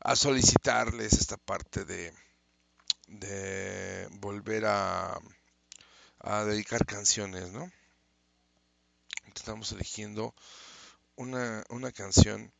a 0.00 0.16
solicitarles 0.16 1.14
esta 1.14 1.36
parte 1.36 1.84
de 1.84 2.12
de 3.08 4.08
volver 4.12 4.64
a 4.66 5.18
a 6.20 6.44
dedicar 6.44 6.86
canciones 6.86 7.50
no 7.50 7.70
estamos 9.34 9.72
eligiendo 9.72 10.34
una, 11.16 11.64
una 11.70 11.90
canción 11.90 12.52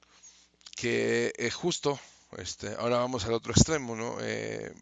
que 0.77 1.33
eh, 1.37 1.51
justo, 1.51 1.99
este, 2.39 2.75
ahora 2.79 2.99
vamos 2.99 3.25
al 3.25 3.35
otro 3.35 3.53
extremo, 3.53 3.97
¿no? 3.97 4.17
Eh, 4.21 4.73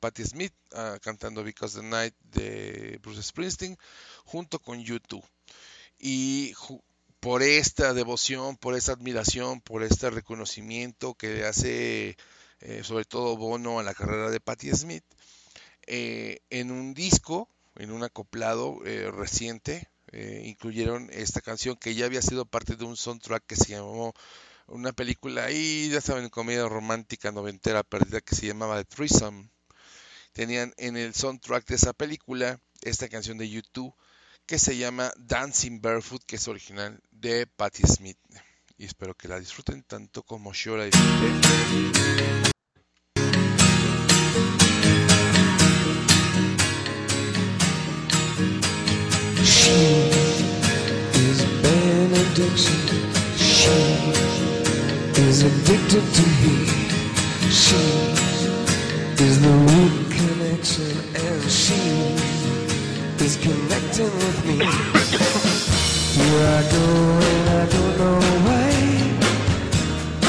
Patti 0.00 0.24
Smith 0.24 0.54
uh, 0.72 0.98
cantando 1.00 1.42
Because 1.42 1.80
the 1.80 1.84
Night 1.84 2.14
de 2.22 2.98
Bruce 3.02 3.22
Springsteen 3.22 3.76
junto 4.24 4.60
con 4.60 4.80
YouTube. 4.80 5.24
Y 5.98 6.54
por 7.20 7.42
esta 7.42 7.92
devoción, 7.94 8.56
por 8.56 8.76
esta 8.76 8.92
admiración, 8.92 9.60
por 9.60 9.82
este 9.82 10.10
reconocimiento 10.10 11.14
que 11.14 11.44
hace 11.44 12.16
eh, 12.60 12.82
sobre 12.82 13.04
todo 13.04 13.36
Bono 13.36 13.78
a 13.78 13.84
la 13.84 13.94
carrera 13.94 14.30
de 14.30 14.40
Patti 14.40 14.70
Smith, 14.70 15.04
eh, 15.86 16.40
en 16.50 16.70
un 16.70 16.92
disco, 16.92 17.48
en 17.76 17.92
un 17.92 18.02
acoplado 18.02 18.84
eh, 18.84 19.10
reciente, 19.10 19.88
incluyeron 20.10 21.10
esta 21.12 21.42
canción 21.42 21.76
que 21.76 21.94
ya 21.94 22.06
había 22.06 22.22
sido 22.22 22.46
parte 22.46 22.76
de 22.76 22.84
un 22.86 22.96
soundtrack 22.96 23.44
que 23.44 23.56
se 23.56 23.72
llamó 23.72 24.14
una 24.68 24.92
película 24.92 25.44
ahí, 25.44 25.88
ya 25.90 26.00
saben, 26.00 26.28
comedia 26.28 26.68
romántica 26.68 27.32
noventera 27.32 27.82
perdida 27.82 28.20
que 28.20 28.34
se 28.34 28.46
llamaba 28.46 28.82
The 28.82 28.84
Threesome. 28.84 29.50
Tenían 30.32 30.72
en 30.76 30.96
el 30.96 31.14
soundtrack 31.14 31.66
de 31.66 31.74
esa 31.74 31.92
película 31.92 32.60
esta 32.82 33.08
canción 33.08 33.38
de 33.38 33.48
YouTube 33.48 33.94
que 34.46 34.58
se 34.58 34.76
llama 34.76 35.12
Dancing 35.16 35.80
Barefoot, 35.80 36.22
que 36.24 36.36
es 36.36 36.48
original 36.48 37.00
de 37.10 37.46
Patti 37.46 37.82
Smith. 37.86 38.18
Y 38.76 38.84
espero 38.84 39.14
que 39.14 39.28
la 39.28 39.40
disfruten 39.40 39.82
tanto 39.82 40.22
como 40.22 40.52
yo 40.52 40.76
la 40.76 40.84
disfruté. 40.84 42.48
is 55.28 55.42
addicted 55.42 56.04
to 56.14 56.22
heat. 56.40 56.68
She 57.52 57.84
is 59.26 59.34
the 59.42 59.54
root 59.68 59.96
connection, 60.16 60.92
and 61.26 61.42
she 61.50 61.82
is 63.24 63.36
connecting 63.36 64.12
with 64.22 64.38
me. 64.46 64.56
Here 66.16 66.44
I 66.56 66.62
go, 66.76 66.86
and 67.32 67.46
I 67.60 67.64
don't 67.74 67.94
know 68.00 68.20
why. 68.46 68.70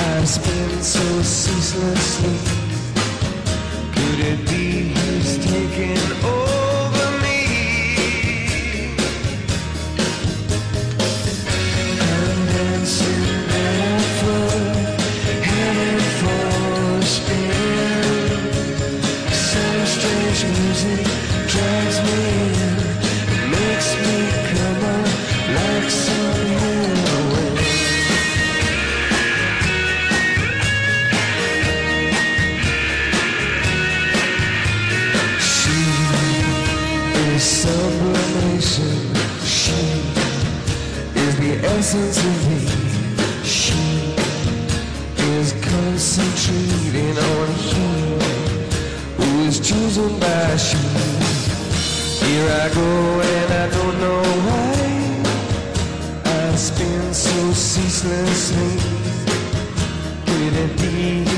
I've 0.09 0.27
spent 0.27 0.83
so 0.83 1.05
ceaselessly. 1.21 2.37
Could 3.95 4.19
it 4.31 4.39
be 4.49 4.91
he's 4.99 5.37
taking 5.45 6.25
over? 6.25 6.38
essence 41.89 42.23
of 42.23 42.37
me. 42.49 42.59
She 43.43 44.13
is 45.37 45.53
concentrating 45.53 47.17
on 47.17 47.47
him 47.69 48.19
who 49.17 49.29
is 49.47 49.59
chosen 49.59 50.19
by 50.19 50.55
she. 50.57 50.77
Here 52.25 52.49
I 52.63 52.69
go 52.75 53.21
and 53.21 53.53
I 53.53 53.69
don't 53.75 53.97
know 54.03 54.21
why 54.45 54.73
I 56.25 56.55
spin 56.55 57.11
so 57.11 57.53
ceaselessly. 57.53 58.77
Could 60.27 60.53
it 60.53 60.77
be? 60.77 61.28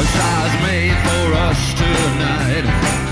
A 0.00 0.02
stars 0.02 0.62
made 0.62 0.96
for 1.04 1.34
us 1.34 1.74
tonight. 1.74 3.09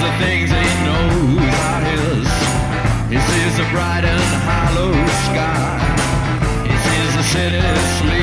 The 0.00 0.12
things 0.24 0.48
he 0.50 0.68
knows 0.86 1.54
are 1.68 1.82
his. 1.92 2.28
He 3.12 3.18
sees 3.28 3.56
the 3.56 3.66
bright 3.72 4.04
and 4.04 4.28
hollow 4.48 4.92
sky. 5.28 5.76
He 6.68 6.74
sees 6.86 7.10
the 7.16 7.24
city 7.34 7.60
sleep 7.98 8.19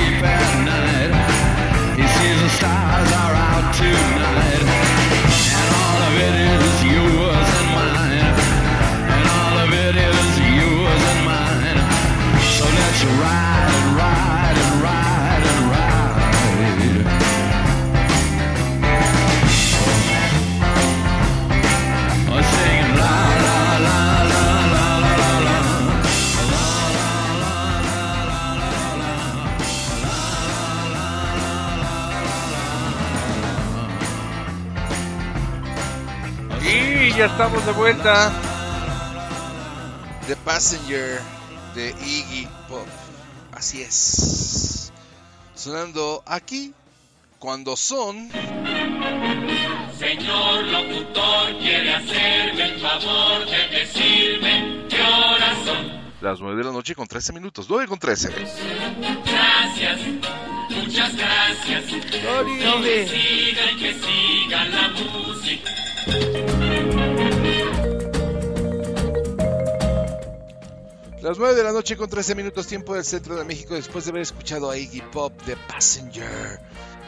estamos 37.27 37.65
de 37.65 37.71
vuelta. 37.73 38.31
The 40.27 40.35
Passenger 40.37 41.19
de 41.75 41.89
Iggy 41.89 42.47
Pop. 42.67 42.87
Así 43.53 43.81
es. 43.81 44.91
Sonando 45.55 46.23
aquí 46.25 46.73
cuando 47.39 47.75
son. 47.75 48.29
Señor 49.97 50.63
locutor, 50.65 51.57
quiere 51.59 51.95
hacerme 51.95 52.73
el 52.73 52.79
favor 52.79 53.45
de 53.45 53.77
decirme 53.77 54.85
qué 54.89 55.01
horas 55.01 55.57
son. 55.65 55.97
Las 56.21 56.39
9 56.39 56.57
de 56.57 56.63
la 56.63 56.71
noche 56.71 56.95
con 56.95 57.07
13 57.07 57.33
minutos. 57.33 57.67
9 57.69 57.87
con 57.87 57.99
13. 57.99 58.29
Gracias, 59.25 59.99
muchas 60.69 61.15
gracias. 61.15 61.83
No 62.23 62.81
que 62.81 63.07
siga 63.07 63.71
y 63.71 63.77
que 63.77 63.93
siga 63.93 64.65
la 64.65 64.89
música. 64.89 66.66
Las 71.27 71.37
9 71.39 71.55
de 71.55 71.63
la 71.63 71.73
noche 71.73 71.97
con 71.97 72.09
13 72.09 72.35
minutos 72.35 72.67
tiempo 72.67 72.95
del 72.95 73.03
centro 73.03 73.35
de 73.35 73.43
México 73.43 73.73
después 73.73 74.05
de 74.05 74.11
haber 74.11 74.21
escuchado 74.21 74.71
a 74.71 74.77
Iggy 74.77 75.01
Pop 75.11 75.33
The 75.45 75.57
Passenger. 75.67 76.57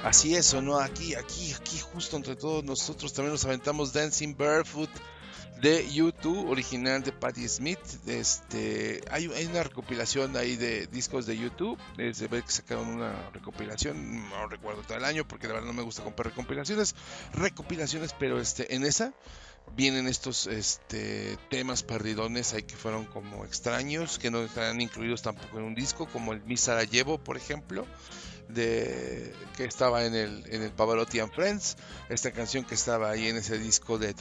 Así 0.04 0.36
es, 0.36 0.54
o 0.54 0.62
no, 0.62 0.78
aquí, 0.78 1.16
aquí, 1.16 1.54
aquí, 1.54 1.80
justo 1.80 2.18
entre 2.18 2.36
todos 2.36 2.66
nosotros 2.66 3.14
también 3.14 3.32
nos 3.32 3.46
aventamos 3.46 3.94
Dancing 3.94 4.36
Barefoot 4.36 4.90
de 5.62 5.90
YouTube, 5.90 6.50
original 6.50 7.02
de 7.02 7.14
Patti 7.14 7.48
Smith. 7.48 7.80
Este, 8.08 9.00
hay, 9.10 9.28
una 9.28 9.64
recopilación 9.64 10.36
ahí 10.36 10.58
de 10.58 10.88
discos 10.88 11.26
de 11.26 11.38
YouTube. 11.38 11.80
Es 11.98 12.20
de 12.20 12.28
ver 12.28 12.44
que 12.44 12.52
sacaron 12.52 12.90
una 12.90 13.30
recopilación, 13.32 14.30
no 14.30 14.48
recuerdo 14.48 14.82
todo 14.82 14.98
el 14.98 15.06
año 15.06 15.26
porque 15.26 15.48
la 15.48 15.54
verdad 15.54 15.68
no 15.68 15.74
me 15.74 15.84
gusta 15.84 16.04
comprar 16.04 16.28
recopilaciones, 16.28 16.94
recopilaciones, 17.32 18.14
pero 18.20 18.38
este, 18.42 18.76
en 18.76 18.84
esa 18.84 19.14
vienen 19.76 20.08
estos 20.08 20.48
este, 20.48 21.38
temas 21.50 21.84
perdidones 21.84 22.54
ahí 22.54 22.64
que 22.64 22.76
fueron 22.76 23.06
como 23.06 23.46
extraños, 23.46 24.20
que 24.20 24.32
no 24.32 24.42
están 24.44 24.82
incluidos 24.82 25.22
tampoco 25.22 25.60
en 25.60 25.66
un 25.66 25.76
disco, 25.76 26.08
como 26.08 26.34
el 26.34 26.42
Mi 26.44 26.58
Sarajevo, 26.58 27.18
por 27.18 27.38
ejemplo, 27.38 27.86
de 28.48 29.34
que 29.56 29.66
estaba 29.66 30.06
en 30.06 30.16
el, 30.16 30.44
en 30.52 30.64
el 30.64 30.72
Pavarotti 30.72 31.20
and 31.20 31.32
Friends, 31.32 31.78
esta 32.10 32.32
canción 32.32 32.64
que 32.66 32.76
estaba 32.76 33.10
ahí 33.12 33.28
en 33.28 33.38
ese 33.38 33.60
disco 33.60 33.98
de 34.00 34.14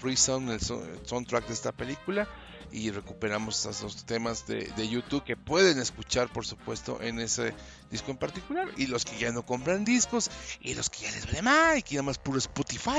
so- 0.61 0.85
el 0.85 1.07
soundtrack 1.07 1.47
de 1.47 1.55
esta 1.55 1.73
película, 1.73 2.29
y 2.73 2.91
recuperamos 2.91 3.57
estos 3.57 3.81
dos 3.81 4.05
temas 4.05 4.47
de, 4.47 4.73
de 4.77 4.89
YouTube 4.89 5.25
que 5.25 5.37
pueden 5.37 5.79
escuchar, 5.79 6.33
por 6.33 6.47
supuesto, 6.47 7.01
en 7.03 7.21
ese 7.21 7.55
disco 7.91 8.11
en 8.11 8.19
particular, 8.19 8.69
y 8.77 8.87
los 8.87 9.05
que 9.05 9.19
ya 9.19 9.33
no 9.33 9.45
compran 9.45 9.85
discos, 9.85 10.31
y 10.61 10.75
los 10.75 10.91
que 10.91 11.05
ya 11.05 11.11
les 11.13 11.27
vale 11.27 11.43
más, 11.43 11.79
y 11.79 11.83
que 11.83 11.95
nada 11.95 12.05
más 12.05 12.19
puro 12.19 12.39
Spotify, 12.39 12.99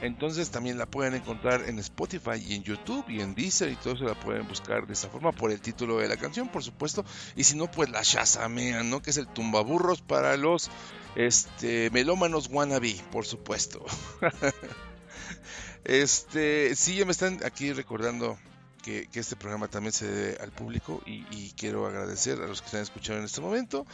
entonces 0.00 0.50
también 0.50 0.78
la 0.78 0.86
pueden 0.86 1.14
encontrar 1.14 1.68
en 1.68 1.78
Spotify 1.78 2.42
y 2.44 2.54
en 2.54 2.62
YouTube 2.62 3.04
y 3.08 3.20
en 3.20 3.34
Deezer 3.34 3.70
y 3.70 3.76
todo 3.76 3.94
eso 3.94 4.04
la 4.04 4.18
pueden 4.18 4.46
buscar 4.48 4.86
de 4.86 4.92
esa 4.92 5.08
forma 5.08 5.32
por 5.32 5.50
el 5.50 5.60
título 5.60 5.98
de 5.98 6.08
la 6.08 6.16
canción, 6.16 6.48
por 6.48 6.62
supuesto. 6.62 7.04
Y 7.36 7.44
si 7.44 7.56
no, 7.56 7.70
pues 7.70 7.88
la 7.90 8.02
shazamean, 8.02 8.90
¿no? 8.90 9.00
Que 9.00 9.10
es 9.10 9.16
el 9.16 9.28
tumbaburros 9.28 10.02
para 10.02 10.36
los 10.36 10.70
este 11.14 11.90
melómanos 11.90 12.48
wannabe, 12.50 12.96
por 13.10 13.24
supuesto. 13.24 13.84
este, 15.84 16.74
sí, 16.74 16.96
ya 16.96 17.04
me 17.04 17.12
están 17.12 17.40
aquí 17.44 17.72
recordando 17.72 18.38
que, 18.82 19.08
este 19.14 19.36
programa 19.36 19.68
también 19.68 19.92
se 19.92 20.06
debe 20.06 20.42
al 20.42 20.50
público 20.50 21.02
y, 21.06 21.50
quiero 21.56 21.86
agradecer 21.86 22.40
a 22.40 22.46
los 22.46 22.60
que 22.60 22.66
están 22.66 22.82
escuchando 22.82 23.20
en 23.20 23.26
este 23.26 23.40
momento, 23.40 23.86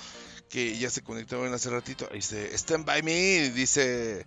que 0.49 0.77
ya 0.79 0.91
se 0.91 1.03
conectaron 1.03 1.53
hace 1.53 1.71
ratito. 1.71 2.09
Dice, 2.13 2.57
Stand 2.57 2.85
by 2.85 3.03
me, 3.03 3.51
dice 3.51 4.27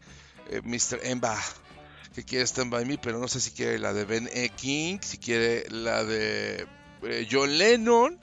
eh, 0.49 0.61
Mr. 0.63 0.99
Emba 1.03 1.37
que 2.13 2.23
quiere 2.23 2.45
Stand 2.45 2.71
By 2.71 2.85
Me, 2.85 2.97
pero 2.97 3.19
no 3.19 3.27
sé 3.27 3.39
si 3.39 3.51
quiere 3.51 3.79
la 3.79 3.93
de 3.93 4.05
Ben 4.05 4.29
E. 4.33 4.49
King, 4.49 4.99
si 5.01 5.17
quiere 5.17 5.65
la 5.69 6.03
de 6.03 6.67
eh, 7.03 7.27
John 7.29 7.57
Lennon 7.57 8.19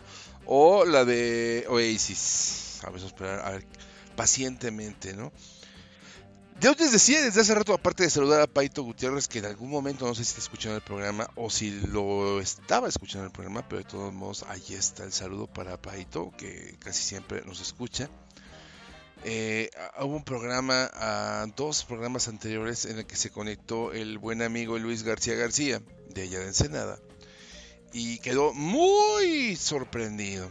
o 0.47 0.85
la 0.85 1.05
de 1.05 1.65
Oasis. 1.69 2.81
A 2.85 2.95
esperar, 2.95 3.41
a 3.41 3.51
ver, 3.53 3.65
pacientemente, 4.15 5.15
¿no? 5.15 5.33
Yo 6.61 6.73
les 6.73 6.91
decía 6.91 7.23
desde 7.23 7.41
hace 7.41 7.55
rato, 7.55 7.73
aparte 7.73 8.03
de 8.03 8.11
saludar 8.11 8.41
a 8.41 8.49
Paito 8.49 8.83
Gutiérrez, 8.83 9.29
que 9.29 9.39
en 9.39 9.45
algún 9.45 9.71
momento 9.71 10.09
no 10.09 10.15
sé 10.17 10.25
si 10.25 10.31
está 10.31 10.41
escuchando 10.41 10.75
el 10.75 10.83
programa 10.83 11.31
o 11.37 11.51
si 11.51 11.71
lo 11.71 12.41
estaba 12.41 12.89
escuchando 12.89 13.27
el 13.27 13.31
programa, 13.31 13.69
pero 13.69 13.79
de 13.79 13.89
todos 13.89 14.13
modos 14.13 14.45
ahí 14.49 14.75
está 14.75 15.05
el 15.05 15.13
saludo 15.13 15.47
para 15.47 15.81
Paito, 15.81 16.33
que 16.37 16.77
casi 16.81 17.05
siempre 17.05 17.45
nos 17.45 17.61
escucha. 17.61 18.11
Eh, 19.23 19.71
hubo 20.01 20.17
un 20.17 20.25
programa, 20.25 20.91
dos 21.55 21.85
programas 21.85 22.27
anteriores 22.27 22.87
en 22.87 22.99
el 22.99 23.07
que 23.07 23.15
se 23.15 23.31
conectó 23.31 23.93
el 23.93 24.19
buen 24.19 24.43
amigo 24.43 24.81
Luis 24.81 25.05
García 25.05 25.37
García, 25.37 25.81
de 26.09 26.23
allá 26.23 26.41
de 26.41 26.47
Ensenada, 26.47 26.99
y 27.93 28.19
quedó 28.19 28.53
muy 28.53 29.55
sorprendido 29.55 30.51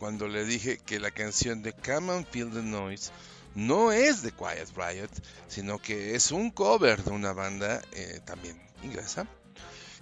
cuando 0.00 0.26
le 0.26 0.44
dije 0.44 0.78
que 0.84 0.98
la 0.98 1.12
canción 1.12 1.62
de 1.62 1.74
Come 1.74 2.12
and 2.12 2.26
Feel 2.26 2.50
the 2.50 2.62
Noise 2.62 3.12
no 3.54 3.92
es 3.92 4.22
de 4.22 4.32
Quiet 4.32 4.68
Riot, 4.76 5.10
sino 5.48 5.78
que 5.78 6.14
es 6.14 6.32
un 6.32 6.50
cover 6.50 7.02
de 7.04 7.10
una 7.10 7.32
banda 7.32 7.82
eh, 7.92 8.20
también 8.24 8.60
inglesa 8.82 9.26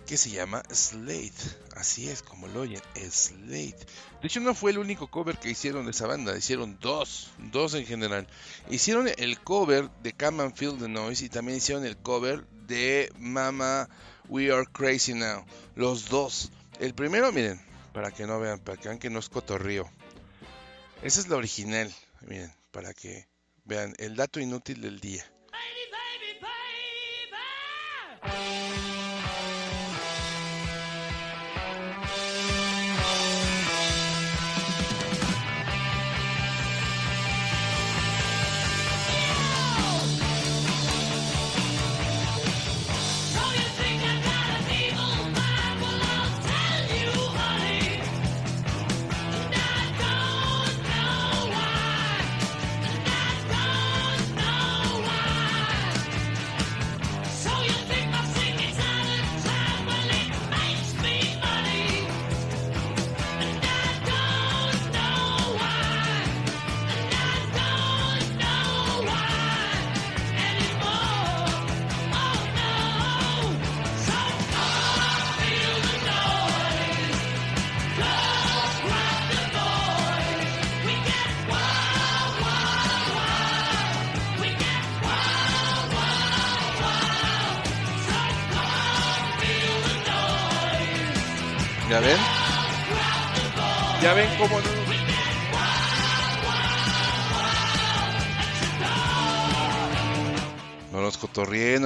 que 0.07 0.17
se 0.17 0.31
llama 0.31 0.63
Slate. 0.71 1.33
Así 1.77 2.09
es 2.09 2.23
como 2.23 2.49
lo 2.49 2.63
oyen, 2.63 2.81
Slate. 2.95 3.87
De 4.21 4.27
hecho, 4.27 4.41
no 4.41 4.55
fue 4.55 4.73
el 4.73 4.79
único 4.79 5.09
cover 5.09 5.39
que 5.39 5.51
hicieron 5.51 5.85
de 5.85 5.93
esa 5.93 6.07
banda, 6.07 6.37
hicieron 6.37 6.79
dos, 6.81 7.31
dos 7.39 7.75
en 7.75 7.87
general. 7.87 8.27
Hicieron 8.69 9.09
el 9.17 9.41
cover 9.41 9.91
de 10.03 10.13
Come 10.13 10.43
and 10.43 10.55
Feel 10.55 10.79
the 10.79 10.89
Noise 10.89 11.25
y 11.25 11.29
también 11.29 11.59
hicieron 11.59 11.85
el 11.85 11.97
cover 11.97 12.47
de 12.67 13.13
Mama 13.19 13.89
We 14.29 14.53
Are 14.53 14.67
Crazy 14.67 15.15
Now. 15.15 15.45
Los 15.77 16.09
dos. 16.09 16.51
El 16.81 16.95
primero, 16.95 17.33
miren, 17.33 17.61
para 17.93 18.11
que 18.11 18.27
no 18.27 18.41
vean, 18.41 18.59
para 18.59 18.77
que 18.77 18.89
vean 18.89 18.99
que 18.99 19.11
no 19.11 19.19
es 19.19 19.29
cotorrío. 19.29 19.89
Esa 21.03 21.21
es 21.21 21.29
la 21.29 21.37
original, 21.37 21.93
miren, 22.23 22.53
para 22.71 22.95
que 22.95 23.32
vean 23.65 23.95
el 23.99 24.17
dato 24.17 24.41
inútil 24.41 24.81
del 24.81 25.01
día. 25.01 25.25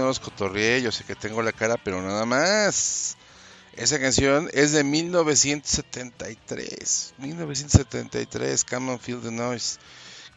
Los 0.07 0.21
cotorrié, 0.21 0.83
yo 0.83 0.93
sé 0.93 1.05
que 1.05 1.15
tengo 1.15 1.43
la 1.43 1.53
cara, 1.53 1.77
pero 1.77 2.01
nada 2.03 2.25
más. 2.25 3.19
Esa 3.75 4.01
canción 4.01 4.49
es 4.55 4.73
de 4.73 4.83
1973. 4.85 7.15
1973, 7.19 8.65
Come 8.65 8.93
on 8.93 8.99
Feel 8.99 9.21
the 9.21 9.31
Noise. 9.31 9.79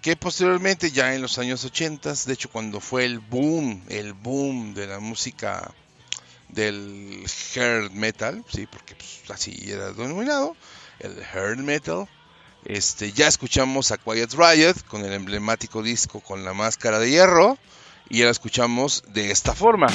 Que 0.02 0.18
posteriormente, 0.18 0.92
ya 0.92 1.16
en 1.16 1.22
los 1.22 1.40
años 1.40 1.64
80, 1.64 2.14
de 2.26 2.34
hecho, 2.34 2.50
cuando 2.50 2.82
fue 2.82 3.06
el 3.06 3.20
boom, 3.20 3.86
el 3.90 4.14
boom 4.14 4.74
de 4.74 4.88
la 4.88 5.00
música 5.00 5.74
del 6.50 7.24
hair 7.56 7.92
metal, 7.92 8.44
sí, 8.52 8.66
porque 8.66 8.96
pues, 8.96 9.22
así 9.30 9.58
era 9.68 9.94
denominado, 9.94 10.56
el 11.00 11.24
hair 11.34 11.58
metal. 11.58 12.08
Este, 12.66 13.14
ya 13.14 13.28
escuchamos 13.28 13.92
a 13.92 13.98
Quiet 13.98 14.34
Riot 14.34 14.84
con 14.88 15.06
el 15.06 15.14
emblemático 15.14 15.82
disco 15.82 16.20
con 16.20 16.44
la 16.44 16.54
máscara 16.54 17.00
de 17.00 17.10
hierro 17.10 17.58
y 18.10 18.22
ahora 18.22 18.32
escuchamos 18.32 19.04
de 19.14 19.32
esta 19.32 19.54
forma. 19.54 19.88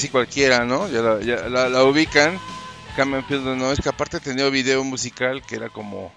Casi 0.00 0.08
cualquiera, 0.08 0.64
¿no? 0.64 0.88
Ya 0.88 1.02
la, 1.02 1.20
ya 1.20 1.48
la- 1.50 1.68
la 1.68 1.84
ubican. 1.84 2.38
Come 2.96 3.22
Field 3.22 3.44
no 3.58 3.70
es 3.70 3.80
que 3.80 3.90
aparte 3.90 4.18
tenía 4.18 4.48
video 4.48 4.82
musical 4.82 5.42
que 5.42 5.56
era 5.56 5.68
como 5.68 6.10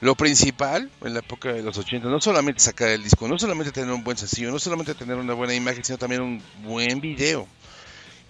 lo 0.00 0.14
principal 0.14 0.88
en 1.02 1.14
la 1.14 1.18
época 1.18 1.52
de 1.52 1.62
los 1.64 1.76
80. 1.76 2.08
No 2.08 2.20
solamente 2.20 2.60
sacar 2.60 2.90
el 2.90 3.02
disco, 3.02 3.26
no 3.26 3.36
solamente 3.36 3.72
tener 3.72 3.90
un 3.92 4.04
buen 4.04 4.16
sencillo, 4.16 4.52
no 4.52 4.60
solamente 4.60 4.94
tener 4.94 5.16
una 5.16 5.34
buena 5.34 5.52
imagen, 5.52 5.82
sino 5.82 5.98
también 5.98 6.22
un 6.22 6.40
buen 6.62 7.00
video. 7.00 7.48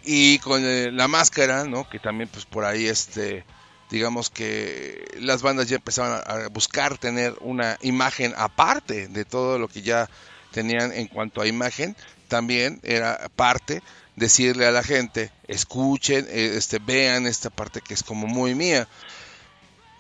Y 0.05 0.39
con 0.39 0.63
eh, 0.65 0.91
la 0.91 1.07
máscara, 1.07 1.65
¿no? 1.65 1.87
Que 1.89 1.99
también, 1.99 2.31
pues 2.33 2.47
por 2.47 2.65
ahí, 2.65 2.87
este, 2.87 3.45
digamos 3.91 4.31
que 4.31 5.05
las 5.21 5.43
bandas 5.43 5.69
ya 5.69 5.77
empezaban 5.77 6.23
a 6.27 6.49
buscar 6.49 6.97
tener 6.97 7.35
una 7.43 7.77
imagen 7.83 8.33
aparte 8.39 9.09
de 9.09 9.27
todo 9.27 9.59
lo 9.59 9.69
que 9.69 9.83
ya 9.83 10.09
tenían 10.51 10.93
en 10.95 11.09
cuanto 11.09 11.43
a 11.43 11.47
imagen. 11.47 11.95
También 12.29 12.81
era 12.83 13.29
parte 13.37 13.83
decirle 14.19 14.67
a 14.67 14.73
la 14.73 14.83
gente, 14.83 15.31
escuchen, 15.47 16.27
eh, 16.29 16.55
este, 16.57 16.79
vean 16.79 17.27
esta 17.27 17.51
parte 17.51 17.81
que 17.81 17.95
es 17.95 18.03
como 18.03 18.27
muy 18.27 18.55
mía. 18.55 18.89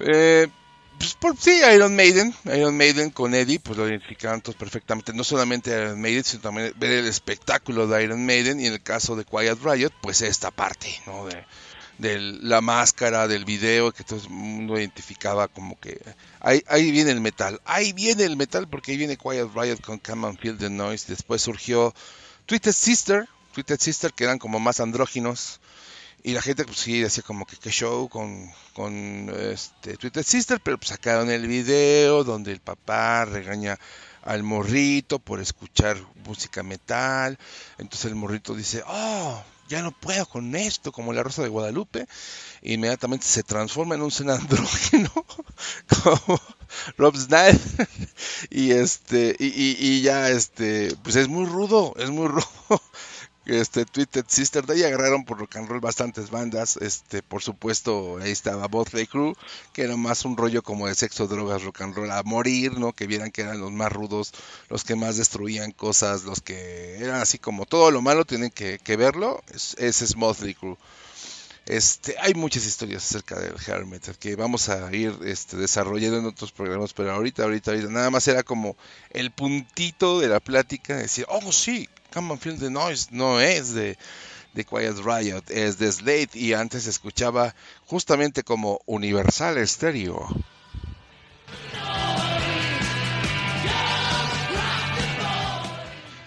Eh, 0.00 0.48
pues 1.20 1.34
sí, 1.40 1.60
Iron 1.74 1.94
Maiden, 1.94 2.34
Iron 2.44 2.76
Maiden 2.76 3.10
con 3.10 3.34
Eddie, 3.34 3.60
pues 3.60 3.78
lo 3.78 3.88
identificaban 3.88 4.40
todos 4.40 4.56
perfectamente. 4.56 5.12
No 5.12 5.24
solamente 5.24 5.70
Iron 5.70 6.00
Maiden, 6.00 6.24
sino 6.24 6.42
también 6.42 6.72
ver 6.76 6.92
el 6.92 7.06
espectáculo 7.06 7.86
de 7.86 8.02
Iron 8.02 8.24
Maiden 8.26 8.60
y 8.60 8.66
en 8.66 8.72
el 8.72 8.82
caso 8.82 9.14
de 9.14 9.24
Quiet 9.24 9.58
Riot, 9.62 9.92
pues 10.00 10.22
esta 10.22 10.50
parte, 10.50 11.00
¿no? 11.06 11.26
De, 11.26 11.44
la 11.98 12.60
máscara, 12.60 13.26
del 13.26 13.44
video, 13.44 13.92
que 13.92 14.04
todo 14.04 14.20
el 14.20 14.28
mundo 14.30 14.78
identificaba 14.78 15.48
como 15.48 15.78
que 15.80 16.00
ahí, 16.38 16.62
ahí 16.68 16.92
viene 16.92 17.10
el 17.10 17.20
metal, 17.20 17.60
ahí 17.64 17.92
viene 17.92 18.22
el 18.22 18.36
metal 18.36 18.68
porque 18.68 18.92
ahí 18.92 18.98
viene 18.98 19.16
Quiet 19.16 19.48
Riot 19.52 19.80
con 19.80 19.98
Come 19.98 20.28
and 20.28 20.38
Feel 20.38 20.58
the 20.58 20.70
Noise. 20.70 21.06
Después 21.08 21.42
surgió 21.42 21.92
Twisted 22.46 22.72
Sister, 22.72 23.28
Twisted 23.52 23.80
Sister 23.80 24.12
que 24.12 24.24
eran 24.24 24.38
como 24.38 24.60
más 24.60 24.80
andróginos. 24.80 25.60
Y 26.24 26.32
la 26.32 26.42
gente 26.42 26.64
pues 26.64 26.78
sí 26.78 27.00
decía 27.00 27.22
como 27.22 27.46
que 27.46 27.56
qué 27.56 27.70
show 27.70 28.08
con, 28.08 28.50
con 28.72 29.30
este 29.30 29.96
Sister, 30.24 30.60
pero 30.60 30.76
pues 30.76 30.88
sacaron 30.88 31.30
el 31.30 31.46
video 31.46 32.24
donde 32.24 32.50
el 32.50 32.60
papá 32.60 33.24
regaña 33.24 33.78
al 34.22 34.42
morrito 34.42 35.18
por 35.18 35.40
escuchar 35.40 35.96
música 36.26 36.62
metal, 36.62 37.38
entonces 37.78 38.10
el 38.10 38.14
morrito 38.14 38.54
dice, 38.54 38.82
oh, 38.86 39.42
ya 39.68 39.82
no 39.82 39.92
puedo 39.92 40.26
con 40.26 40.54
esto, 40.56 40.92
como 40.92 41.12
la 41.12 41.22
Rosa 41.22 41.42
de 41.42 41.48
Guadalupe, 41.48 42.06
e 42.62 42.72
inmediatamente 42.74 43.26
se 43.26 43.42
transforma 43.42 43.94
en 43.94 44.02
un 44.02 44.10
ser 44.10 44.30
andrógeno, 44.30 45.10
como 46.02 46.40
Rob 46.96 47.16
Snyder, 47.16 47.88
y 48.50 48.72
este, 48.72 49.36
y, 49.38 49.46
y, 49.46 49.76
y 49.78 50.02
ya 50.02 50.28
este, 50.30 50.94
pues 51.02 51.16
es 51.16 51.28
muy 51.28 51.46
rudo, 51.46 51.94
es 51.98 52.10
muy 52.10 52.26
rudo 52.28 52.82
este 53.48 53.84
Twisted 53.86 54.24
Sister, 54.28 54.64
de 54.66 54.74
ahí 54.74 54.82
agarraron 54.84 55.24
por 55.24 55.38
rock 55.38 55.56
and 55.56 55.68
roll 55.68 55.80
bastantes 55.80 56.30
bandas, 56.30 56.76
este, 56.78 57.22
por 57.22 57.42
supuesto, 57.42 58.18
ahí 58.18 58.30
estaba 58.30 58.66
Botley 58.68 59.06
Crew, 59.06 59.34
que 59.72 59.82
era 59.82 59.96
más 59.96 60.24
un 60.24 60.36
rollo 60.36 60.62
como 60.62 60.86
de 60.86 60.94
sexo, 60.94 61.26
drogas, 61.26 61.62
rock 61.64 61.80
and 61.82 61.94
roll 61.94 62.10
a 62.10 62.22
morir, 62.22 62.78
¿no? 62.78 62.92
Que 62.92 63.06
vieran 63.06 63.30
que 63.30 63.42
eran 63.42 63.58
los 63.60 63.72
más 63.72 63.90
rudos, 63.92 64.32
los 64.68 64.84
que 64.84 64.94
más 64.96 65.16
destruían 65.16 65.72
cosas, 65.72 66.24
los 66.24 66.40
que 66.40 66.96
eran 66.98 67.20
así 67.20 67.38
como 67.38 67.64
todo 67.66 67.90
lo 67.90 68.02
malo 68.02 68.24
tienen 68.24 68.50
que, 68.50 68.78
que 68.78 68.96
verlo, 68.96 69.42
es- 69.54 69.74
ese 69.78 70.04
es 70.04 70.16
Motley 70.16 70.54
Crew. 70.54 70.76
Este, 71.66 72.16
hay 72.18 72.32
muchas 72.32 72.64
historias 72.64 73.04
acerca 73.04 73.38
del 73.38 73.52
hair 73.66 73.84
que 74.18 74.36
vamos 74.36 74.70
a 74.70 74.90
ir 74.94 75.14
este, 75.26 75.58
desarrollando 75.58 76.16
en 76.18 76.24
otros 76.24 76.50
programas, 76.50 76.94
pero 76.94 77.12
ahorita, 77.12 77.42
ahorita, 77.42 77.72
ahorita, 77.72 77.90
nada 77.90 78.08
más 78.08 78.26
era 78.26 78.42
como 78.42 78.74
el 79.10 79.30
puntito 79.32 80.18
de 80.18 80.28
la 80.28 80.40
plática, 80.40 80.96
decir, 80.96 81.26
oh 81.28 81.52
sí, 81.52 81.86
Come 82.12 82.32
and 82.32 82.40
Feel 82.40 82.58
the 82.58 82.70
Noise 82.70 83.08
no 83.10 83.40
es 83.40 83.74
de, 83.74 83.98
de 84.54 84.64
Quiet 84.64 84.96
Riot, 85.04 85.42
es 85.48 85.78
de 85.78 85.92
Slade 85.92 86.30
y 86.34 86.54
antes 86.54 86.84
se 86.84 86.90
escuchaba 86.90 87.54
justamente 87.86 88.42
como 88.42 88.80
Universal 88.86 89.66
Stereo. 89.66 90.26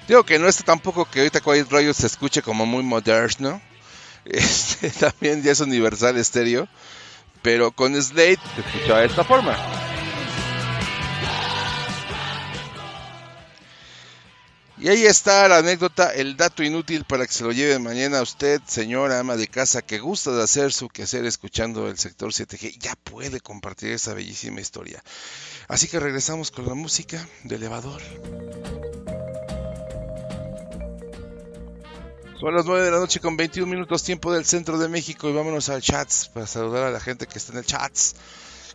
Digo 0.08 0.24
que 0.24 0.40
no 0.40 0.48
está 0.48 0.64
tampoco 0.64 1.06
que 1.06 1.20
ahorita 1.20 1.42
Quiet 1.42 1.72
Riot 1.72 1.94
se 1.94 2.08
escuche 2.08 2.42
como 2.42 2.66
muy 2.66 2.84
moderno, 2.84 3.62
este, 4.26 4.90
también 4.92 5.42
ya 5.42 5.54
es 5.54 5.62
Universal 5.62 6.24
Stereo, 6.24 6.68
pero 7.42 7.72
con 7.72 8.00
Slade 8.00 8.40
se 8.56 8.62
escuchaba 8.62 9.00
de 9.00 9.08
esta 9.08 9.24
forma. 9.24 9.91
Y 14.82 14.90
ahí 14.90 15.06
está 15.06 15.48
la 15.48 15.58
anécdota, 15.58 16.12
el 16.12 16.36
dato 16.36 16.64
inútil 16.64 17.06
para 17.06 17.28
que 17.28 17.32
se 17.32 17.44
lo 17.44 17.52
lleve 17.52 17.78
mañana 17.78 18.18
a 18.18 18.24
usted, 18.24 18.60
señora 18.66 19.20
ama 19.20 19.38
de 19.38 19.48
casa, 19.48 19.84
que 19.84 20.00
gusta 20.00 20.32
de 20.32 20.42
hacer 20.42 20.74
su 20.74 20.90
quehacer 20.90 21.24
escuchando 21.28 21.88
el 21.88 22.00
sector 22.00 22.32
7G. 22.32 22.80
Ya 22.80 22.96
puede 22.96 23.42
compartir 23.42 23.92
esa 23.92 24.16
bellísima 24.16 24.60
historia. 24.60 25.04
Así 25.68 25.88
que 25.88 26.00
regresamos 26.00 26.50
con 26.50 26.66
la 26.66 26.74
música 26.74 27.24
de 27.44 27.58
elevador. 27.58 28.02
Son 32.40 32.56
las 32.56 32.66
9 32.66 32.84
de 32.84 32.90
la 32.90 32.98
noche 32.98 33.20
con 33.20 33.38
21 33.38 33.72
minutos 33.72 34.02
tiempo 34.02 34.34
del 34.34 34.46
centro 34.46 34.80
de 34.80 34.90
México 34.90 35.30
y 35.30 35.34
vámonos 35.34 35.70
al 35.70 35.84
chats 35.84 36.28
para 36.34 36.48
saludar 36.48 36.86
a 36.86 36.90
la 36.90 37.00
gente 37.00 37.28
que 37.28 37.38
está 37.38 37.52
en 37.52 37.60
el 37.60 37.66
chats. 37.66 38.16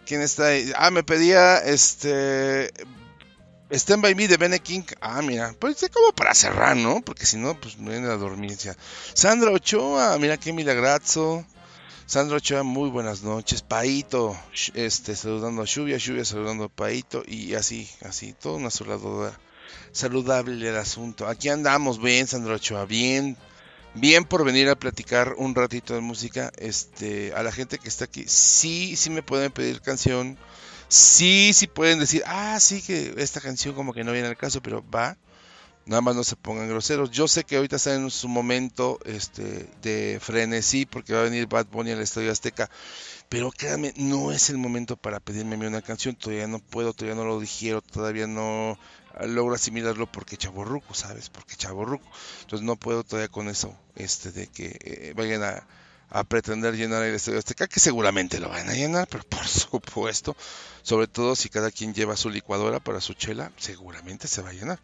¿Quién 0.06 0.20
está 0.20 0.46
ahí? 0.46 0.70
Ah, 0.76 0.92
me 0.92 1.02
pedía 1.02 1.58
este 1.58 2.72
Stand 3.70 4.00
by 4.00 4.14
Me 4.14 4.28
de 4.28 4.36
Bene 4.36 4.60
King. 4.60 4.82
Ah, 5.00 5.22
mira, 5.22 5.54
pues 5.58 5.82
es 5.82 5.90
como 5.90 6.12
para 6.12 6.34
cerrar, 6.34 6.76
¿no? 6.76 7.00
Porque 7.02 7.26
si 7.26 7.36
no, 7.36 7.58
pues 7.60 7.78
me 7.78 7.90
viene 7.90 8.06
la 8.06 8.16
dormiencia. 8.16 8.76
Sandra 9.12 9.50
Ochoa, 9.50 10.16
mira 10.18 10.36
qué 10.36 10.52
milagrazo. 10.52 11.44
Sandra 12.06 12.36
Ochoa, 12.36 12.62
muy 12.62 12.90
buenas 12.90 13.22
noches. 13.22 13.62
Paito, 13.62 14.36
este, 14.74 15.16
saludando 15.16 15.62
a 15.62 15.64
Lluvia, 15.64 15.96
Lluvia 15.96 16.24
saludando 16.24 16.64
a 16.64 16.68
Paito 16.68 17.24
y 17.26 17.54
así, 17.54 17.90
así, 18.02 18.32
todo 18.34 18.54
una 18.54 18.70
saludadora. 18.70 19.36
Saludable 19.90 20.68
el 20.68 20.76
asunto. 20.76 21.26
Aquí 21.26 21.48
andamos 21.48 22.00
bien, 22.00 22.28
Sandra 22.28 22.54
Ochoa, 22.54 22.84
bien. 22.84 23.36
Bien 23.94 24.24
por 24.24 24.44
venir 24.44 24.68
a 24.68 24.76
platicar 24.76 25.34
un 25.38 25.56
ratito 25.56 25.94
de 25.94 26.02
música. 26.02 26.52
Este, 26.58 27.32
a 27.34 27.42
la 27.42 27.50
gente 27.50 27.78
que 27.78 27.88
está 27.88 28.04
aquí, 28.04 28.24
sí, 28.28 28.94
sí 28.94 29.10
me 29.10 29.24
pueden 29.24 29.50
pedir 29.50 29.80
canción. 29.80 30.38
Sí, 30.88 31.52
sí 31.52 31.66
pueden 31.66 31.98
decir, 31.98 32.22
ah, 32.26 32.58
sí 32.60 32.82
que 32.82 33.14
esta 33.18 33.40
canción 33.40 33.74
como 33.74 33.92
que 33.92 34.04
no 34.04 34.12
viene 34.12 34.28
al 34.28 34.36
caso, 34.36 34.62
pero 34.62 34.84
va. 34.88 35.16
Nada 35.86 36.00
más 36.02 36.16
no 36.16 36.24
se 36.24 36.34
pongan 36.36 36.68
groseros. 36.68 37.12
Yo 37.12 37.28
sé 37.28 37.44
que 37.44 37.56
ahorita 37.56 37.76
están 37.76 38.02
en 38.02 38.10
su 38.10 38.28
momento 38.28 38.98
este, 39.04 39.68
de 39.82 40.18
frenesí 40.20 40.84
porque 40.84 41.14
va 41.14 41.20
a 41.20 41.24
venir 41.24 41.46
Bad 41.46 41.66
Bunny 41.66 41.92
al 41.92 42.00
Estadio 42.00 42.32
Azteca. 42.32 42.68
Pero 43.28 43.50
créanme, 43.52 43.92
no 43.96 44.32
es 44.32 44.50
el 44.50 44.58
momento 44.58 44.96
para 44.96 45.20
pedirme 45.20 45.54
a 45.54 45.58
mí 45.58 45.66
una 45.66 45.82
canción. 45.82 46.16
Todavía 46.16 46.48
no 46.48 46.58
puedo, 46.58 46.92
todavía 46.92 47.14
no 47.14 47.24
lo 47.24 47.40
digiero, 47.40 47.82
todavía 47.82 48.26
no 48.26 48.78
logro 49.20 49.54
asimilarlo 49.54 50.10
porque 50.10 50.36
chaborruco, 50.36 50.94
¿sabes? 50.94 51.30
Porque 51.30 51.56
chaborruco. 51.56 52.06
Entonces 52.42 52.66
no 52.66 52.76
puedo 52.76 53.04
todavía 53.04 53.28
con 53.28 53.48
eso, 53.48 53.76
este, 53.94 54.32
de 54.32 54.48
que 54.48 54.76
eh, 54.80 55.12
vayan 55.16 55.42
a, 55.44 55.66
a 56.10 56.24
pretender 56.24 56.74
llenar 56.74 57.02
el 57.02 57.14
Estadio 57.14 57.38
Azteca, 57.38 57.66
que 57.66 57.80
seguramente 57.80 58.40
lo 58.40 58.48
van 58.48 58.68
a 58.68 58.74
llenar, 58.74 59.08
pero 59.08 59.24
por 59.28 59.46
supuesto, 59.46 60.36
sobre 60.82 61.06
todo 61.08 61.36
si 61.36 61.48
cada 61.48 61.70
quien 61.70 61.94
lleva 61.94 62.16
su 62.16 62.30
licuadora 62.30 62.80
para 62.80 63.00
su 63.00 63.14
chela, 63.14 63.52
seguramente 63.56 64.28
se 64.28 64.42
va 64.42 64.50
a 64.50 64.54
llenar. 64.54 64.80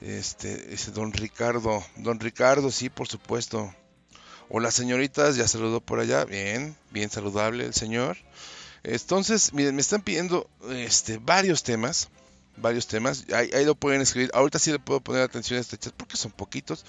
Este, 0.00 0.72
ese 0.72 0.92
don 0.92 1.12
Ricardo, 1.12 1.84
don 1.96 2.20
Ricardo, 2.20 2.70
sí, 2.70 2.88
por 2.88 3.08
supuesto. 3.08 3.74
Hola 4.48 4.72
señoritas, 4.72 5.36
ya 5.36 5.46
saludó 5.46 5.80
por 5.80 6.00
allá, 6.00 6.24
bien, 6.24 6.76
bien 6.90 7.10
saludable 7.10 7.64
el 7.64 7.74
señor. 7.74 8.16
Entonces, 8.82 9.52
miren, 9.52 9.76
me 9.76 9.80
están 9.80 10.02
pidiendo 10.02 10.48
este, 10.70 11.18
varios 11.18 11.62
temas, 11.62 12.08
varios 12.56 12.86
temas, 12.86 13.24
ahí, 13.32 13.64
lo 13.64 13.74
pueden 13.74 14.00
escribir. 14.00 14.30
Ahorita 14.34 14.58
sí 14.58 14.72
le 14.72 14.78
puedo 14.78 15.00
poner 15.00 15.22
atención 15.22 15.58
a 15.58 15.60
este 15.60 15.78
chat 15.78 15.94
porque 15.94 16.16
son 16.16 16.30
poquitos. 16.32 16.84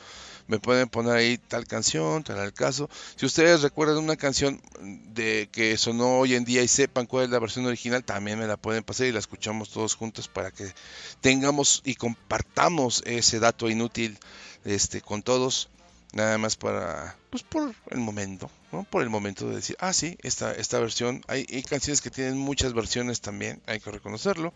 Me 0.48 0.60
pueden 0.60 0.90
poner 0.90 1.14
ahí 1.14 1.38
tal 1.38 1.66
canción, 1.66 2.24
tal 2.24 2.40
al 2.40 2.54
caso. 2.54 2.90
Si 3.16 3.26
ustedes 3.26 3.62
recuerdan 3.62 3.98
una 3.98 4.16
canción 4.18 4.62
de 4.82 5.48
que 5.52 5.78
sonó 5.78 6.20
hoy 6.20 6.36
en 6.36 6.44
día 6.44 6.62
y 6.64 6.68
sepan 6.68 7.06
cuál 7.06 7.26
es 7.26 7.30
la 7.30 7.40
versión 7.40 7.66
original, 7.66 8.04
también 8.04 8.40
me 8.40 8.48
la 8.48 8.58
pueden 8.58 8.84
pasar 8.84 9.08
y 9.08 9.12
la 9.12 9.20
escuchamos 9.20 9.70
todos 9.70 9.96
juntos 9.96 10.28
para 10.28 10.52
que 10.52 10.74
tengamos 11.22 11.82
y 11.86 11.96
compartamos 11.96 13.04
ese 13.06 13.40
dato 13.40 13.70
inútil 13.70 14.18
este 14.66 15.02
con 15.02 15.24
todos 15.24 15.70
nada 16.14 16.38
más 16.38 16.56
para 16.56 17.16
pues 17.30 17.44
por 17.44 17.74
el 17.90 18.00
momento 18.00 18.50
¿no? 18.72 18.84
por 18.84 19.02
el 19.02 19.10
momento 19.10 19.48
de 19.48 19.56
decir 19.56 19.78
ah 19.80 19.94
sí 19.94 20.18
esta 20.22 20.52
esta 20.54 20.80
versión 20.80 21.24
hay, 21.28 21.46
hay 21.52 21.64
canciones 21.64 22.02
que 22.02 22.10
tienen 22.10 22.38
muchas 22.38 22.74
versiones 22.74 23.22
también 23.22 23.62
hay 23.66 23.80
que 23.80 23.92
reconocerlo 23.92 24.54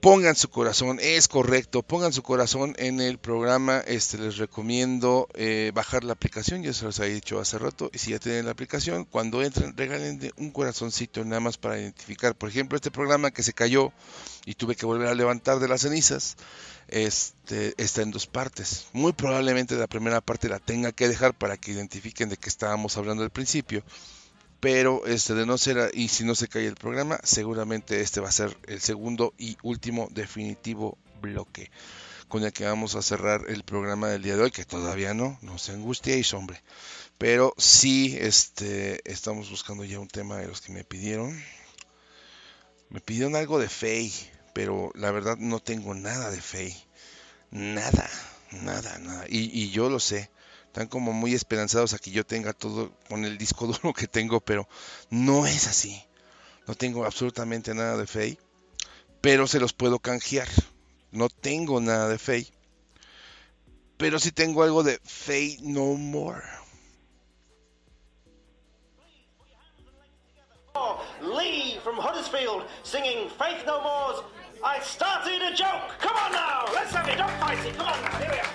pongan 0.00 0.34
su 0.34 0.48
corazón, 0.48 0.98
es 1.00 1.28
correcto, 1.28 1.82
pongan 1.82 2.12
su 2.12 2.22
corazón 2.22 2.74
en 2.78 3.00
el 3.00 3.18
programa, 3.18 3.80
este 3.86 4.18
les 4.18 4.38
recomiendo 4.38 5.28
eh, 5.34 5.72
bajar 5.74 6.04
la 6.04 6.14
aplicación, 6.14 6.62
ya 6.62 6.72
se 6.72 6.86
los 6.86 6.98
había 7.00 7.14
dicho 7.14 7.38
hace 7.38 7.58
rato, 7.58 7.90
y 7.92 7.98
si 7.98 8.12
ya 8.12 8.18
tienen 8.18 8.46
la 8.46 8.52
aplicación, 8.52 9.04
cuando 9.04 9.42
entren 9.42 9.76
regalen 9.76 10.32
un 10.38 10.50
corazoncito 10.50 11.24
nada 11.24 11.40
más 11.40 11.58
para 11.58 11.78
identificar, 11.78 12.34
por 12.34 12.48
ejemplo, 12.48 12.76
este 12.76 12.90
programa 12.90 13.30
que 13.30 13.42
se 13.42 13.52
cayó 13.52 13.92
y 14.46 14.54
tuve 14.54 14.74
que 14.74 14.86
volver 14.86 15.08
a 15.08 15.14
levantar 15.14 15.58
de 15.58 15.68
las 15.68 15.82
cenizas, 15.82 16.36
este 16.88 17.74
está 17.76 18.02
en 18.02 18.10
dos 18.10 18.26
partes. 18.26 18.86
Muy 18.92 19.12
probablemente 19.12 19.76
la 19.76 19.86
primera 19.86 20.20
parte 20.20 20.48
la 20.48 20.58
tenga 20.58 20.92
que 20.92 21.08
dejar 21.08 21.34
para 21.34 21.56
que 21.56 21.72
identifiquen 21.72 22.30
de 22.30 22.36
qué 22.36 22.48
estábamos 22.48 22.96
hablando 22.96 23.22
al 23.22 23.30
principio 23.30 23.84
pero 24.60 25.06
este 25.06 25.34
de 25.34 25.46
no 25.46 25.56
ser 25.58 25.90
y 25.94 26.08
si 26.08 26.24
no 26.24 26.34
se 26.34 26.48
cae 26.48 26.66
el 26.66 26.74
programa 26.74 27.18
seguramente 27.24 28.00
este 28.02 28.20
va 28.20 28.28
a 28.28 28.32
ser 28.32 28.56
el 28.66 28.80
segundo 28.80 29.34
y 29.38 29.56
último 29.62 30.08
definitivo 30.10 30.98
bloque 31.20 31.70
con 32.28 32.44
el 32.44 32.52
que 32.52 32.66
vamos 32.66 32.94
a 32.94 33.02
cerrar 33.02 33.46
el 33.48 33.64
programa 33.64 34.08
del 34.08 34.22
día 34.22 34.36
de 34.36 34.42
hoy 34.44 34.50
que 34.50 34.64
todavía 34.64 35.14
no 35.14 35.38
no 35.42 35.58
se 35.58 35.72
angustiéis 35.72 36.32
hombre. 36.34 36.62
Pero 37.18 37.52
sí 37.58 38.16
este 38.20 39.00
estamos 39.10 39.50
buscando 39.50 39.84
ya 39.84 39.98
un 39.98 40.08
tema 40.08 40.36
de 40.36 40.46
los 40.46 40.60
que 40.60 40.72
me 40.72 40.84
pidieron. 40.84 41.42
Me 42.88 43.00
pidieron 43.00 43.34
algo 43.36 43.58
de 43.58 43.68
Faye 43.68 44.30
pero 44.52 44.92
la 44.94 45.10
verdad 45.10 45.36
no 45.38 45.60
tengo 45.60 45.94
nada 45.94 46.30
de 46.30 46.40
Faye 46.40 46.86
nada 47.50 48.08
nada 48.52 48.98
nada. 48.98 49.24
Y 49.28 49.70
yo 49.70 49.88
lo 49.88 49.98
sé 49.98 50.30
están 50.70 50.86
como 50.86 51.12
muy 51.12 51.34
esperanzados 51.34 51.94
a 51.94 51.98
que 51.98 52.12
yo 52.12 52.24
tenga 52.24 52.52
todo 52.52 52.92
con 53.08 53.24
el 53.24 53.38
disco 53.38 53.66
duro 53.82 53.92
que 53.92 54.06
tengo, 54.06 54.40
pero 54.40 54.68
no 55.10 55.44
es 55.44 55.66
así. 55.66 56.00
No 56.68 56.76
tengo 56.76 57.04
absolutamente 57.04 57.74
nada 57.74 57.96
de 57.96 58.06
Faye, 58.06 58.38
pero 59.20 59.48
se 59.48 59.58
los 59.58 59.72
puedo 59.72 59.98
canjear. 59.98 60.46
No 61.10 61.28
tengo 61.28 61.80
nada 61.80 62.08
de 62.08 62.18
Faye, 62.18 62.52
pero 63.96 64.20
sí 64.20 64.30
tengo 64.30 64.62
algo 64.62 64.84
de 64.84 65.00
Faye 65.02 65.58
No 65.62 65.94
More. 65.94 66.46
Lee 71.20 71.78
from 71.82 71.96
Huddersfield 71.96 72.62
singing 72.82 73.28
Faith 73.28 73.66
No 73.66 73.82
More's 73.82 74.22
I 74.64 74.80
Started 74.80 75.42
a 75.42 75.54
Joke. 75.54 75.98
Come 75.98 76.16
on 76.16 76.32
now, 76.32 76.64
let's 76.72 76.92
have 76.92 77.08
it. 77.08 77.18
Don't 77.18 77.30
fight 77.40 77.58
it. 77.66 77.76
Come 77.76 77.88
on 77.88 78.00
now, 78.02 78.18
here 78.18 78.30
we 78.30 78.38
are. 78.38 78.49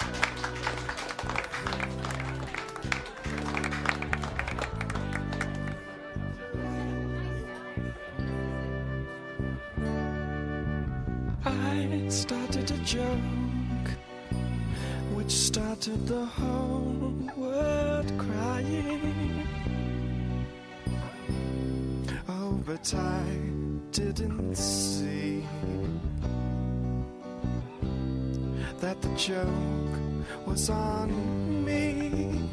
Started 15.85 16.07
the 16.07 16.25
whole 16.25 17.13
world 17.37 18.11
crying. 18.17 19.47
Oh, 22.27 22.59
but 22.65 22.91
I 22.95 23.23
didn't 23.91 24.55
see 24.55 25.45
that 28.79 28.99
the 28.99 29.09
joke 29.09 30.47
was 30.47 30.71
on 30.71 31.63
me. 31.63 32.49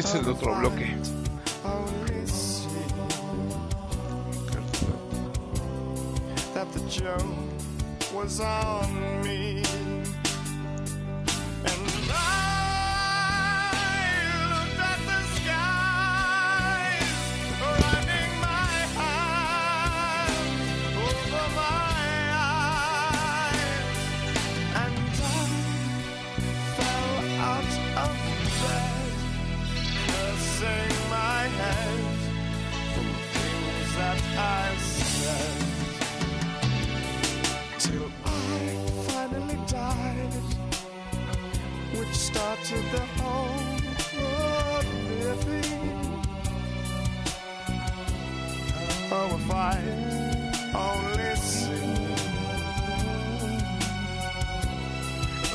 Es 0.00 0.14
el 0.14 0.28
otro 0.28 0.54
bloque. 0.56 0.96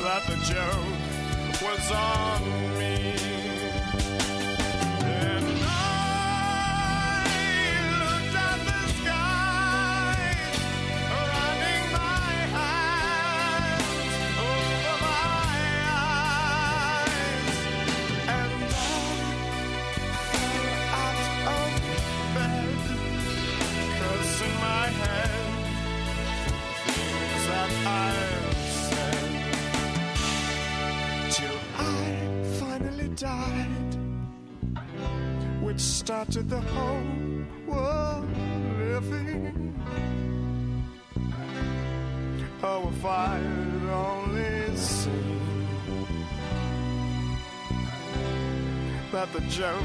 That 0.06 0.24
the 0.28 0.36
joke 0.36 1.62
was 1.62 1.90
on 1.90 2.78
me. 2.78 3.35
Started 36.06 36.48
the 36.48 36.60
whole 36.60 37.02
world 37.66 38.28
living. 38.78 39.74
Oh, 42.62 42.88
if 42.92 43.04
I'd 43.04 43.88
only 43.90 44.76
seen 44.76 45.76
that 49.10 49.32
the 49.32 49.40
joke 49.50 49.82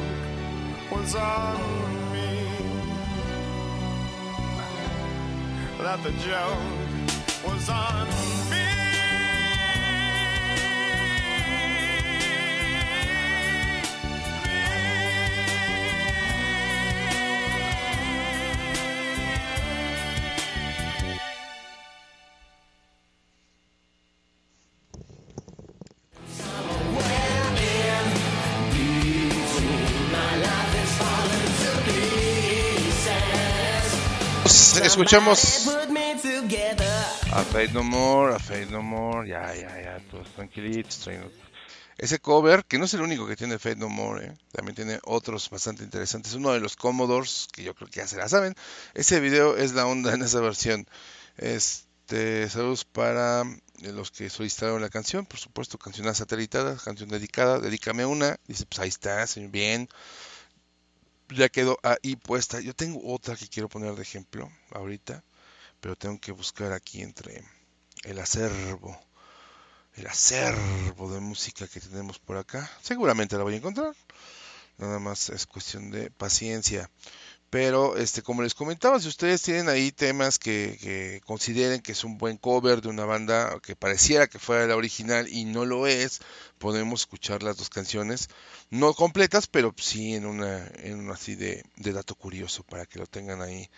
was 0.91 1.15
on 1.15 1.57
me, 2.13 2.29
that 5.79 6.03
the 6.03 6.11
joke 6.29 7.51
was 7.51 7.67
on 7.67 8.07
me. 8.51 8.60
Escuchamos 34.91 35.69
a 37.31 37.43
Fade 37.45 37.71
No 37.71 37.81
More, 37.81 38.35
a 38.35 38.39
Fade 38.39 38.65
No 38.65 38.81
More, 38.81 39.25
ya, 39.25 39.55
ya, 39.55 39.81
ya, 39.81 39.99
todos 40.11 40.27
tranquilitos. 40.35 41.07
Ese 41.97 42.19
cover, 42.19 42.65
que 42.65 42.77
no 42.77 42.83
es 42.83 42.93
el 42.93 42.99
único 42.99 43.25
que 43.25 43.37
tiene 43.37 43.57
Fade 43.57 43.77
No 43.77 43.87
More, 43.87 44.25
¿eh? 44.25 44.33
también 44.51 44.75
tiene 44.75 44.99
otros 45.05 45.49
bastante 45.49 45.85
interesantes. 45.85 46.33
Uno 46.33 46.51
de 46.51 46.59
los 46.59 46.75
Commodores, 46.75 47.47
que 47.53 47.63
yo 47.63 47.73
creo 47.73 47.87
que 47.89 48.01
ya 48.01 48.07
se 48.07 48.17
la 48.17 48.27
saben. 48.27 48.53
Ese 48.93 49.21
video 49.21 49.55
es 49.55 49.71
la 49.71 49.85
onda 49.85 50.13
en 50.13 50.23
esa 50.23 50.41
versión. 50.41 50.85
Este, 51.37 52.49
saludos 52.49 52.83
para 52.83 53.43
eh, 53.43 53.93
los 53.93 54.11
que 54.11 54.29
solicitaron 54.29 54.81
la 54.81 54.89
canción, 54.89 55.25
por 55.25 55.39
supuesto, 55.39 55.77
canción 55.77 56.13
satelitada, 56.13 56.75
canción 56.75 57.07
dedicada, 57.07 57.59
dedícame 57.59 58.05
una. 58.05 58.35
Dice, 58.45 58.65
pues 58.65 58.79
ahí 58.79 58.89
está, 58.89 59.25
bien. 59.47 59.87
Ya 61.35 61.49
quedó 61.49 61.79
ahí 61.83 62.15
puesta. 62.15 62.59
Yo 62.59 62.73
tengo 62.75 63.01
otra 63.13 63.35
que 63.35 63.47
quiero 63.47 63.69
poner 63.69 63.95
de 63.95 64.01
ejemplo 64.01 64.51
ahorita, 64.71 65.23
pero 65.79 65.95
tengo 65.95 66.19
que 66.19 66.31
buscar 66.31 66.73
aquí 66.73 67.01
entre 67.01 67.43
el 68.03 68.19
acervo, 68.19 68.99
el 69.95 70.07
acervo 70.07 71.13
de 71.13 71.19
música 71.19 71.67
que 71.67 71.79
tenemos 71.79 72.19
por 72.19 72.37
acá. 72.37 72.69
Seguramente 72.81 73.37
la 73.37 73.43
voy 73.43 73.53
a 73.53 73.57
encontrar. 73.57 73.95
Nada 74.77 74.99
más 74.99 75.29
es 75.29 75.45
cuestión 75.45 75.91
de 75.91 76.11
paciencia. 76.11 76.89
Pero, 77.51 77.97
este, 77.97 78.21
como 78.23 78.43
les 78.43 78.55
comentaba, 78.55 78.99
si 79.01 79.09
ustedes 79.09 79.41
tienen 79.41 79.67
ahí 79.67 79.91
temas 79.91 80.39
que, 80.39 80.77
que 80.81 81.21
consideren 81.25 81.81
que 81.81 81.91
es 81.91 82.05
un 82.05 82.17
buen 82.17 82.37
cover 82.37 82.81
de 82.81 82.87
una 82.87 83.03
banda 83.03 83.59
que 83.61 83.75
pareciera 83.75 84.27
que 84.27 84.39
fuera 84.39 84.65
la 84.67 84.77
original 84.77 85.27
y 85.27 85.43
no 85.43 85.65
lo 85.65 85.85
es, 85.85 86.21
podemos 86.59 87.01
escuchar 87.01 87.43
las 87.43 87.57
dos 87.57 87.69
canciones, 87.69 88.29
no 88.69 88.93
completas, 88.93 89.47
pero 89.47 89.75
sí 89.77 90.15
en 90.15 90.25
una, 90.27 90.65
en 90.77 90.99
una 90.99 91.15
así 91.15 91.35
de, 91.35 91.65
de 91.75 91.91
dato 91.91 92.15
curioso 92.15 92.63
para 92.63 92.85
que 92.85 92.99
lo 92.99 93.05
tengan 93.05 93.41
ahí 93.41 93.69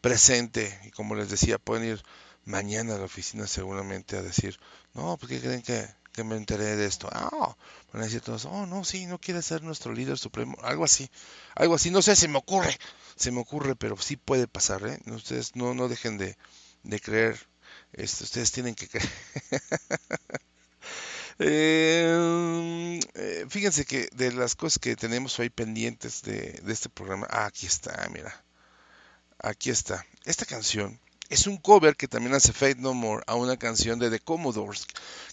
presente. 0.00 0.80
Y 0.84 0.90
como 0.90 1.14
les 1.14 1.28
decía, 1.28 1.58
pueden 1.58 1.86
ir 1.86 2.02
mañana 2.46 2.94
a 2.94 2.98
la 2.98 3.04
oficina 3.04 3.46
seguramente 3.46 4.16
a 4.16 4.22
decir, 4.22 4.58
no, 4.94 5.18
¿por 5.18 5.28
qué 5.28 5.38
creen 5.38 5.60
que, 5.60 5.86
que 6.18 6.24
me 6.24 6.36
enteré 6.36 6.74
de 6.74 6.84
esto? 6.84 7.08
Ah, 7.12 7.56
van 7.92 8.02
a 8.02 8.06
decir 8.06 8.20
todos, 8.20 8.44
oh, 8.44 8.66
no, 8.66 8.84
sí, 8.84 9.06
no 9.06 9.20
quiere 9.20 9.40
ser 9.40 9.62
nuestro 9.62 9.92
líder 9.92 10.18
supremo, 10.18 10.56
algo 10.62 10.84
así, 10.84 11.08
algo 11.54 11.76
así, 11.76 11.92
no 11.92 12.02
sé, 12.02 12.16
se 12.16 12.26
me 12.26 12.38
ocurre, 12.38 12.76
se 13.14 13.30
me 13.30 13.38
ocurre, 13.40 13.76
pero 13.76 13.96
sí 13.96 14.16
puede 14.16 14.48
pasar, 14.48 14.84
¿eh? 14.84 14.98
Ustedes 15.12 15.54
no, 15.54 15.74
no 15.74 15.86
dejen 15.86 16.18
de, 16.18 16.36
de 16.82 16.98
creer, 16.98 17.38
este, 17.92 18.24
ustedes 18.24 18.50
tienen 18.50 18.74
que 18.74 18.88
creer. 18.88 19.08
Eh, 21.40 22.98
eh, 23.14 23.46
fíjense 23.48 23.84
que 23.84 24.08
de 24.12 24.32
las 24.32 24.56
cosas 24.56 24.80
que 24.80 24.96
tenemos 24.96 25.38
hoy 25.38 25.50
pendientes 25.50 26.22
de, 26.22 26.60
de 26.64 26.72
este 26.72 26.88
programa, 26.88 27.28
ah, 27.30 27.46
aquí 27.46 27.64
está, 27.66 28.08
mira, 28.12 28.44
aquí 29.38 29.70
está. 29.70 30.04
Esta 30.24 30.46
canción 30.46 30.98
es 31.28 31.46
un 31.46 31.58
cover 31.58 31.96
que 31.96 32.08
también 32.08 32.34
hace 32.34 32.52
Fate 32.52 32.76
No 32.76 32.94
More 32.94 33.22
a 33.26 33.34
una 33.34 33.56
canción 33.56 33.98
de 33.98 34.10
The 34.10 34.20
Commodores. 34.20 34.86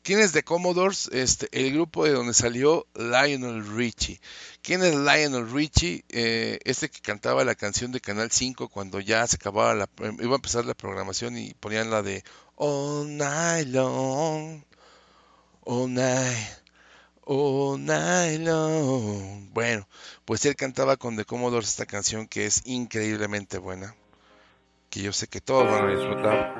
¿Quién 0.03 0.19
es 0.19 0.33
The 0.33 0.43
Commodores? 0.43 1.09
Este, 1.11 1.47
el 1.51 1.73
grupo 1.73 2.05
de 2.05 2.11
donde 2.11 2.33
salió 2.33 2.85
Lionel 2.95 3.65
Richie. 3.75 4.19
¿Quién 4.61 4.83
es 4.83 4.95
Lionel 4.95 5.49
Richie? 5.51 6.03
Eh, 6.09 6.59
este 6.65 6.89
que 6.89 6.99
cantaba 7.01 7.45
la 7.45 7.55
canción 7.55 7.91
de 7.91 8.01
Canal 8.01 8.31
5 8.31 8.69
cuando 8.69 8.99
ya 8.99 9.25
se 9.27 9.37
acababa 9.37 9.73
la, 9.73 9.89
iba 10.19 10.33
a 10.33 10.35
empezar 10.35 10.65
la 10.65 10.73
programación 10.73 11.37
y 11.37 11.53
ponían 11.53 11.89
la 11.89 12.01
de 12.01 12.23
All 12.55 13.15
Night 13.15 13.67
Long, 13.67 14.63
All 15.61 15.93
Night. 15.93 16.65
Night 17.27 18.41
long. 18.41 19.49
Bueno, 19.53 19.87
pues 20.25 20.45
él 20.45 20.55
cantaba 20.55 20.97
con 20.97 21.15
The 21.15 21.25
Commodores 21.25 21.69
esta 21.69 21.85
canción 21.85 22.27
que 22.27 22.45
es 22.45 22.61
increíblemente 22.65 23.57
buena. 23.57 23.95
Que 24.95 25.01
yo 25.01 25.11
sé 25.11 25.27
que 25.27 25.41
todos 25.41 25.69
van 25.69 25.89
a 25.89 25.91
disfrutar. 25.91 26.55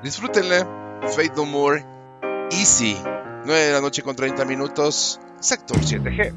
Disfrútenla. 0.00 1.00
Fate 1.02 1.32
No 1.34 1.44
More. 1.44 1.84
Easy. 2.52 2.96
9 3.44 3.60
de 3.60 3.72
la 3.72 3.80
noche 3.80 4.04
con 4.04 4.14
30 4.14 4.44
minutos. 4.44 5.20
Sector 5.40 5.76
7G. 5.78 6.32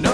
No, 0.00 0.12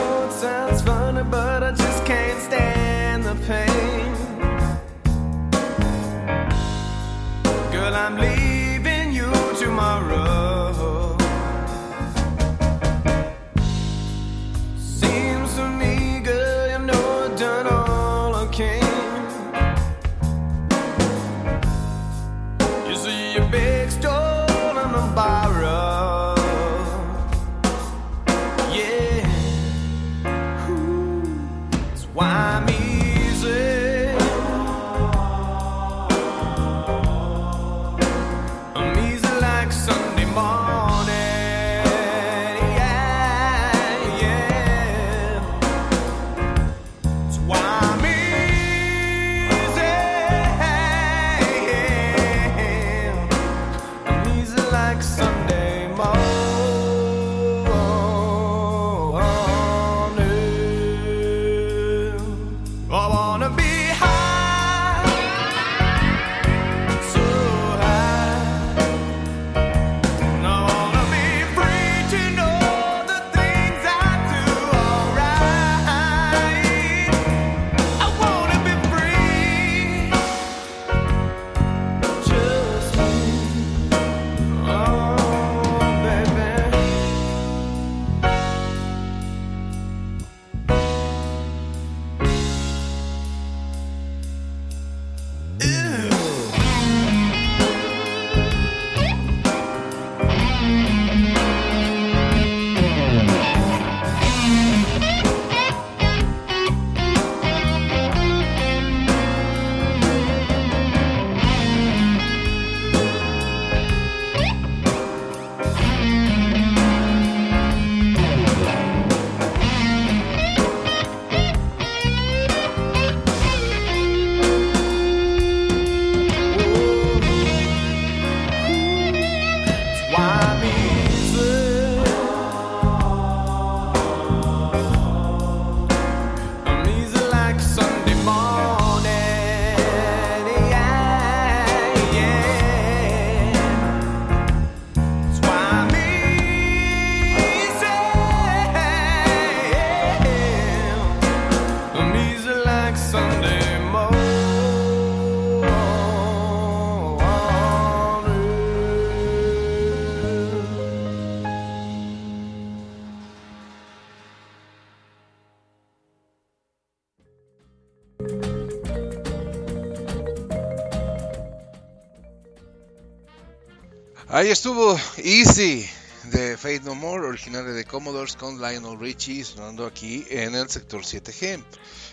Ahí 174.41 174.49
estuvo 174.49 174.99
Easy 175.19 175.87
de 176.25 176.57
Fate 176.57 176.81
No 176.81 176.95
More, 176.95 177.27
originario 177.27 177.75
de 177.75 177.85
Commodores 177.85 178.37
con 178.37 178.57
Lionel 178.59 178.99
Richie, 178.99 179.45
sonando 179.45 179.85
aquí 179.85 180.25
en 180.31 180.55
el 180.55 180.71
sector 180.71 181.05
7G. 181.05 181.63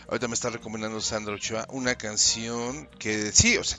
Ahorita 0.10 0.28
me 0.28 0.34
está 0.34 0.50
recomendando 0.50 1.00
Sandra 1.00 1.36
Ochoa 1.36 1.66
una 1.70 1.96
canción 1.96 2.90
que 3.00 3.32
sí, 3.32 3.56
o 3.58 3.64
sea, 3.64 3.78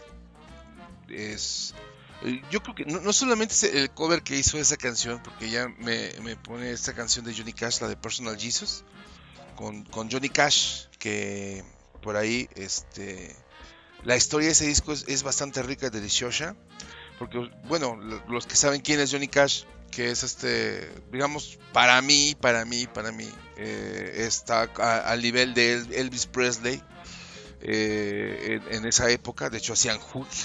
es. 1.10 1.74
eh, 2.22 2.40
Yo 2.50 2.62
creo 2.62 2.74
que 2.74 2.86
no, 2.86 3.00
no 3.00 3.12
solamente 3.12 3.52
es 3.52 3.64
el 3.64 3.90
cover 3.90 4.22
que 4.22 4.38
hizo 4.38 4.56
esa 4.56 4.78
canción, 4.78 5.22
porque 5.22 5.44
ella 5.44 5.68
me, 5.68 6.12
me 6.22 6.34
pone 6.36 6.70
esta 6.70 6.94
canción 6.94 7.26
de 7.26 7.34
Johnny 7.36 7.52
Cash, 7.52 7.82
la 7.82 7.88
de 7.88 7.98
Personal 7.98 8.38
Jesus, 8.38 8.82
con, 9.56 9.84
con 9.84 10.10
Johnny 10.10 10.30
Cash, 10.30 10.86
que 10.98 11.62
por 12.00 12.16
ahí, 12.16 12.48
este. 12.54 13.36
La 14.04 14.16
historia 14.16 14.46
de 14.46 14.52
ese 14.52 14.66
disco 14.66 14.92
es, 14.92 15.04
es 15.08 15.22
bastante 15.22 15.62
rica 15.62 15.90
deliciosa. 15.90 16.56
Porque, 17.18 17.50
bueno, 17.64 17.96
lo- 17.96 18.22
los 18.28 18.46
que 18.46 18.56
saben 18.56 18.80
quién 18.80 19.00
es 19.00 19.10
Johnny 19.10 19.28
Cash, 19.28 19.64
que 19.90 20.10
es 20.10 20.22
este, 20.22 20.88
digamos, 21.10 21.58
para 21.72 22.00
mí, 22.02 22.36
para 22.40 22.64
mí, 22.64 22.86
para 22.86 23.10
mí, 23.12 23.28
eh, 23.56 24.24
está 24.26 24.62
al 25.04 25.22
nivel 25.22 25.54
de 25.54 25.74
El- 25.74 25.92
Elvis 25.94 26.26
Presley 26.26 26.82
eh, 27.60 28.60
en, 28.70 28.86
esa 28.86 29.10
época. 29.10 29.50
De 29.50 29.58
hecho, 29.58 29.72
hacían 29.72 29.98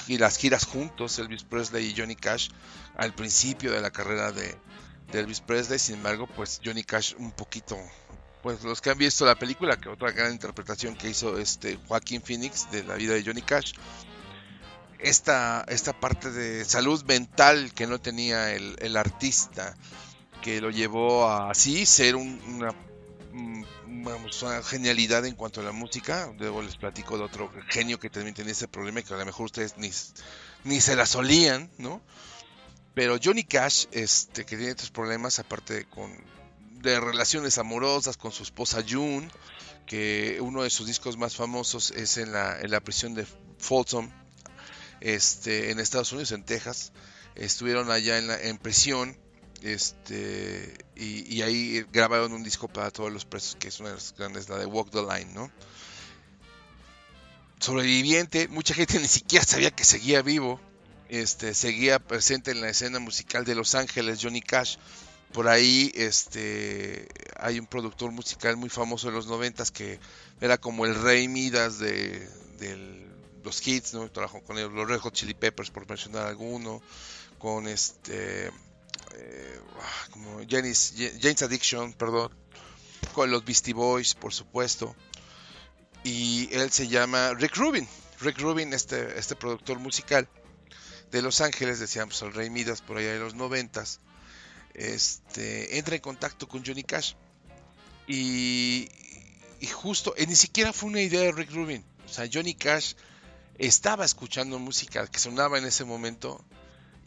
y 0.08 0.18
las 0.18 0.38
giras 0.38 0.66
juntos, 0.66 1.20
Elvis 1.20 1.44
Presley 1.44 1.88
y 1.92 1.96
Johnny 1.96 2.16
Cash, 2.16 2.50
al 2.96 3.14
principio 3.14 3.72
de 3.72 3.82
la 3.82 3.92
carrera 3.92 4.32
de, 4.32 4.56
de 5.12 5.20
Elvis 5.20 5.42
Presley. 5.42 5.78
Sin 5.80 5.96
embargo, 5.96 6.28
pues 6.36 6.60
Johnny 6.64 6.84
Cash 6.84 7.14
un 7.20 7.32
poquito, 7.32 7.78
pues 8.42 8.64
los 8.64 8.82
que 8.82 8.90
han 8.90 8.98
visto 8.98 9.26
la 9.26 9.36
película, 9.36 9.78
que 9.78 9.90
otra 9.90 10.12
gran 10.12 10.32
interpretación 10.32 10.96
que 10.96 11.10
hizo 11.10 11.38
este 11.38 11.78
Joaquín 11.88 12.22
Phoenix 12.22 12.72
de 12.72 12.84
la 12.84 12.96
vida 12.96 13.14
de 13.14 13.24
Johnny 13.24 13.42
Cash 13.44 13.74
esta, 15.04 15.66
esta 15.68 15.94
parte 16.00 16.32
de 16.32 16.66
salud 16.66 17.04
mental 17.06 17.72
que 17.74 17.88
no 17.88 18.00
tenía 18.00 18.54
el, 18.54 18.76
el 18.80 18.98
artista, 18.98 19.76
que 20.42 20.62
lo 20.62 20.70
llevó 20.72 21.28
a 21.28 21.52
así 21.52 21.86
ser 21.86 22.16
un- 22.16 22.42
una, 22.48 22.74
vamos, 23.88 24.42
una 24.44 24.62
genialidad 24.64 25.26
en 25.26 25.36
cuanto 25.36 25.62
a 25.62 25.64
la 25.64 25.72
música. 25.72 26.34
Luego 26.38 26.62
les 26.62 26.76
platico 26.76 27.18
de 27.18 27.24
otro 27.24 27.52
genio 27.70 28.00
que 28.00 28.10
también 28.10 28.34
tenía 28.36 28.52
ese 28.54 28.68
problema 28.68 29.02
que 29.02 29.14
a 29.14 29.18
lo 29.18 29.26
mejor 29.26 29.46
ustedes 29.46 29.78
ni, 29.78 29.92
ni 30.64 30.82
se 30.82 30.96
la 30.96 31.06
solían, 31.06 31.70
¿no? 31.78 32.02
Pero 32.94 33.18
Johnny 33.24 33.44
Cash, 33.44 33.86
este, 33.92 34.46
que 34.46 34.56
tiene 34.56 34.72
estos 34.72 34.92
problemas, 34.92 35.40
aparte 35.40 35.74
de 35.74 35.86
con 35.86 36.12
de 36.84 37.00
relaciones 37.00 37.58
amorosas 37.58 38.18
con 38.18 38.34
su 38.34 38.44
esposa 38.44 38.84
June, 38.88 39.30
que 39.86 40.38
uno 40.42 40.64
de 40.64 40.70
sus 40.70 40.86
discos 40.86 41.16
más 41.18 41.34
famosos 41.36 41.92
es 41.92 42.18
en 42.18 42.34
la, 42.34 42.60
en 42.60 42.72
la 42.72 42.82
prisión 42.82 43.14
de 43.14 43.26
Folsom, 43.58 44.12
este, 45.04 45.70
en 45.70 45.80
Estados 45.80 46.12
Unidos, 46.14 46.32
en 46.32 46.44
Texas. 46.44 46.92
Estuvieron 47.36 47.92
allá 47.92 48.18
en, 48.18 48.28
la, 48.28 48.42
en 48.42 48.58
prisión 48.58 49.18
este, 49.62 50.74
y, 50.96 51.36
y 51.36 51.42
ahí 51.42 51.86
grabaron 51.92 52.32
un 52.34 52.44
disco 52.44 52.68
para 52.68 52.90
todos 52.90 53.12
los 53.12 53.26
presos, 53.26 53.56
que 53.60 53.68
es 53.68 53.80
una 53.80 53.90
de 53.90 53.96
las 53.96 54.16
grandes, 54.18 54.50
la 54.50 54.58
de 54.58 54.66
Walk 54.66 54.90
the 54.92 55.02
Line, 55.02 55.34
¿no? 55.34 55.52
Sobreviviente, 57.60 58.48
mucha 58.48 58.74
gente 58.74 59.00
ni 59.02 59.08
siquiera 59.08 59.46
sabía 59.46 59.72
que 59.72 59.86
seguía 59.86 60.22
vivo. 60.22 60.60
Este, 61.10 61.54
seguía 61.54 62.00
presente 62.00 62.52
en 62.52 62.62
la 62.62 62.70
escena 62.70 63.00
musical 63.00 63.46
de 63.46 63.56
Los 63.56 63.76
Ángeles, 63.76 64.20
Johnny 64.22 64.42
Cash. 64.42 64.78
Por 65.32 65.48
ahí 65.48 65.92
este, 65.96 67.08
hay 67.38 67.60
un 67.60 67.68
productor 67.68 68.12
musical 68.12 68.56
muy 68.58 68.70
famoso 68.70 69.08
de 69.08 69.14
los 69.14 69.28
noventas 69.28 69.72
que 69.72 70.00
era 70.42 70.58
como 70.58 70.86
el 70.86 70.96
rey 70.96 71.28
Midas 71.28 71.80
de, 71.80 72.28
del- 72.60 73.13
los 73.44 73.66
hits, 73.66 73.94
¿no? 73.94 74.10
Trabajó 74.12 74.42
con 74.44 74.58
ellos, 74.58 74.72
los 74.72 74.88
Red 74.88 75.00
Hot 75.00 75.14
Chili 75.14 75.34
Peppers, 75.34 75.70
por 75.70 75.88
mencionar 75.88 76.28
alguno, 76.28 76.82
con 77.38 77.68
este, 77.68 78.48
eh, 79.16 79.60
ah, 79.80 80.08
como 80.12 80.42
Janis, 80.50 80.94
James 81.22 81.42
Addiction, 81.42 81.94
perdón, 81.94 82.32
con 83.14 83.30
los 83.32 83.44
Beastie 83.44 83.74
Boys, 83.74 84.16
por 84.16 84.34
supuesto, 84.34 84.96
y 86.04 86.50
él 86.52 86.72
se 86.72 86.88
llama 86.88 87.34
Rick 87.34 87.56
Rubin, 87.56 87.88
Rick 88.22 88.40
Rubin, 88.40 88.74
este, 88.74 89.18
este 89.18 89.36
productor 89.36 89.80
musical, 89.80 90.28
de 91.12 91.22
Los 91.22 91.42
Ángeles, 91.42 91.80
decíamos 91.80 92.22
el 92.24 92.34
Rey 92.34 92.50
Midas 92.50 92.82
por 92.82 92.98
allá 92.98 93.14
de 93.14 93.20
los 93.20 93.36
noventas, 93.36 94.00
este, 94.74 95.78
entra 95.78 95.96
en 95.96 96.02
contacto 96.02 96.48
con 96.48 96.66
Johnny 96.66 96.84
Cash. 96.84 97.14
Y, 98.08 98.90
y 99.60 99.68
justo, 99.68 100.14
eh, 100.18 100.26
ni 100.26 100.36
siquiera 100.36 100.74
fue 100.74 100.90
una 100.90 101.02
idea 101.02 101.22
de 101.22 101.32
Rick 101.32 101.52
Rubin. 101.52 101.86
O 102.06 102.10
sea, 102.10 102.28
Johnny 102.32 102.56
Cash 102.56 102.96
estaba 103.58 104.06
escuchando 104.06 104.60
música 104.60 105.08
que 105.08 105.20
sonaba 105.20 105.58
en 105.58 105.66
ese 105.66 105.86
momento 105.86 106.44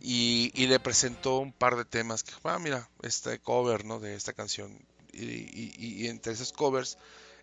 y, 0.00 0.52
y 0.54 0.66
le 0.66 0.78
presentó 0.78 1.38
un 1.38 1.52
par 1.52 1.76
de 1.76 1.84
temas 1.84 2.22
que, 2.22 2.32
ah, 2.44 2.58
mira, 2.58 2.88
este 3.02 3.38
cover, 3.40 3.84
¿no? 3.84 3.98
De 3.98 4.14
esta 4.14 4.32
canción. 4.32 4.78
Y, 5.12 6.06
entre 6.08 6.34
esos 6.34 6.52
covers 6.52 6.98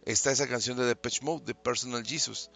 está 0.06 0.32
esa 0.32 0.48
canción 0.48 0.78
de 0.78 0.86
Depeche 0.86 1.22
Mode, 1.24 1.46
de 1.46 1.56
Personal 1.56 2.06
Jesus. 2.06 2.52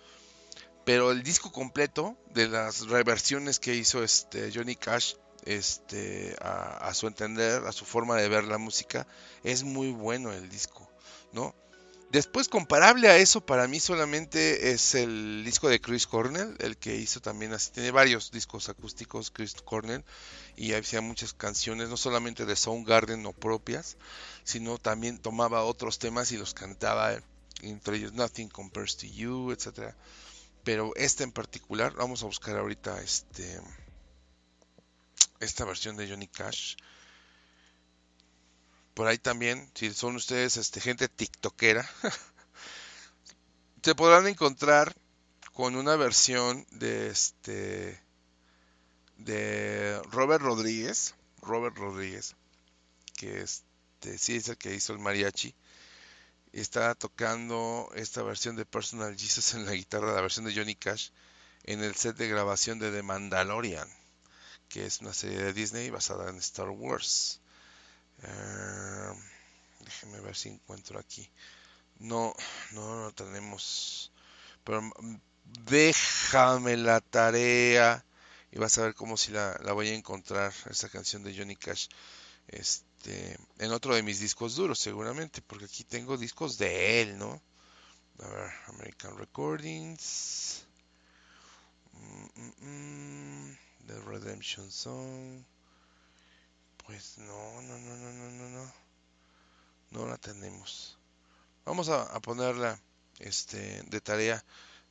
Pero 0.86 1.12
el 1.12 1.24
disco 1.24 1.52
completo 1.52 2.18
de 2.34 2.48
las 2.48 2.88
reversiones 2.88 3.60
que 3.60 3.76
hizo 3.76 4.04
este 4.04 4.52
Johnny 4.54 4.76
Cash, 4.76 5.16
este, 5.44 6.36
a, 6.40 6.88
a 6.88 6.94
su 6.94 7.08
entender, 7.08 7.66
a 7.66 7.72
su 7.72 7.84
forma 7.84 8.16
de 8.16 8.30
ver 8.30 8.46
la 8.46 8.58
música, 8.58 9.08
es 9.44 9.64
muy 9.64 9.92
bueno 9.92 10.32
el 10.32 10.50
disco, 10.50 10.90
¿no? 11.34 11.56
Después, 12.12 12.48
comparable 12.48 13.10
a 13.10 13.18
eso, 13.18 13.42
para 13.46 13.68
mí 13.68 13.82
solamente 13.82 14.72
es 14.72 14.96
el 14.96 15.44
disco 15.44 15.68
de 15.68 15.82
Chris 15.82 16.08
Cornell, 16.08 16.56
el 16.60 16.78
que 16.78 16.96
hizo 16.96 17.20
también 17.20 17.52
así. 17.52 17.72
Tiene 17.72 17.92
varios 17.92 18.32
discos 18.32 18.70
acústicos, 18.70 19.30
Chris 19.30 19.56
Cornell, 19.56 20.06
y 20.56 20.74
hacía 20.74 21.02
muchas 21.02 21.34
canciones, 21.34 21.90
no 21.90 21.98
solamente 21.98 22.46
de 22.46 22.56
Soundgarden 22.56 23.26
o 23.26 23.34
propias, 23.34 23.98
sino 24.46 24.78
también 24.78 25.18
tomaba 25.18 25.64
otros 25.64 26.00
temas 26.00 26.32
y 26.32 26.38
los 26.38 26.54
cantaba, 26.54 27.12
entre 27.62 27.98
ellos 27.98 28.14
Nothing 28.14 28.48
Compares 28.48 28.96
to 28.96 29.06
You, 29.06 29.52
etcétera. 29.52 29.94
Pero 30.64 30.94
este 30.96 31.26
en 31.26 31.34
particular, 31.34 31.94
vamos 31.94 32.24
a 32.24 32.28
buscar 32.28 32.58
ahorita 32.58 33.02
este 33.02 33.60
esta 35.40 35.66
versión 35.66 35.98
de 35.98 36.10
Johnny 36.10 36.28
Cash. 36.28 36.76
Por 38.98 39.06
ahí 39.06 39.20
también, 39.20 39.70
si 39.76 39.94
son 39.94 40.16
ustedes 40.16 40.58
este, 40.58 40.82
gente 40.82 41.08
tiktokera, 41.08 41.88
se 43.84 43.94
podrán 43.94 44.26
encontrar 44.26 44.96
con 45.54 45.76
una 45.76 45.96
versión 45.96 46.66
de 46.72 47.10
este 47.10 48.02
de 49.18 50.02
Robert 50.10 50.44
Rodríguez, 50.44 51.14
Robert 51.44 51.78
Rodríguez, 51.78 52.36
que 53.16 53.42
este 53.42 54.18
sí 54.18 54.38
es 54.38 54.48
el 54.50 54.58
que 54.58 54.74
hizo 54.74 54.94
el 54.94 55.00
mariachi, 55.00 55.54
está 56.52 56.96
tocando 56.96 57.92
esta 57.94 58.24
versión 58.24 58.56
de 58.56 58.66
Personal 58.66 59.16
Jesus 59.16 59.54
en 59.54 59.68
la 59.68 59.74
guitarra, 59.74 60.16
la 60.16 60.22
versión 60.22 60.46
de 60.46 60.56
Johnny 60.56 60.74
Cash, 60.74 61.12
en 61.66 61.84
el 61.84 61.94
set 61.94 62.18
de 62.18 62.30
grabación 62.30 62.80
de 62.80 62.92
The 62.92 63.04
Mandalorian, 63.04 63.88
que 64.68 64.88
es 64.88 65.02
una 65.02 65.14
serie 65.14 65.38
de 65.38 65.54
Disney 65.54 65.92
basada 65.92 66.32
en 66.32 66.38
Star 66.38 66.70
Wars. 66.70 67.42
Eh, 68.24 69.14
déjenme 69.80 70.20
ver 70.22 70.36
si 70.36 70.50
encuentro 70.50 71.00
aquí. 71.00 71.30
No, 72.00 72.34
no, 72.74 73.04
no 73.04 73.12
tenemos. 73.12 74.12
Pero 74.64 74.82
mm, 74.82 75.20
déjame 75.66 76.78
la 76.78 77.02
tarea 77.02 78.04
y 78.52 78.60
vas 78.60 78.78
a 78.78 78.84
ver 78.84 78.96
cómo 78.96 79.18
si 79.18 79.32
la, 79.32 79.60
la 79.64 79.74
voy 79.74 79.90
a 79.90 79.96
encontrar, 79.96 80.54
esa 80.70 80.90
canción 80.90 81.24
de 81.24 81.36
Johnny 81.36 81.56
Cash. 81.56 81.88
Este, 82.48 83.38
en 83.60 83.72
otro 83.72 83.94
de 83.96 84.04
mis 84.04 84.20
discos 84.20 84.56
duros, 84.56 84.80
seguramente, 84.80 85.42
porque 85.42 85.66
aquí 85.66 85.84
tengo 85.84 86.18
discos 86.18 86.58
de 86.58 87.02
él, 87.02 87.18
¿no? 87.18 87.42
A 88.20 88.28
ver, 88.30 88.52
American 88.68 89.18
Recordings. 89.18 90.66
Mm, 91.94 92.66
mm, 92.66 93.58
The 93.88 94.00
Redemption 94.02 94.72
Song. 94.72 95.44
Pues 96.88 97.18
no, 97.18 97.62
no, 97.64 97.78
no, 97.78 97.98
no, 97.98 98.14
no, 98.14 98.32
no, 98.32 98.50
no. 98.50 98.74
No 99.92 100.08
la 100.08 100.18
tenemos. 100.18 100.98
Vamos 101.66 101.90
a, 101.90 102.18
ponerla 102.22 102.80
este, 103.20 103.84
de 103.84 104.00
tarea. 104.00 104.44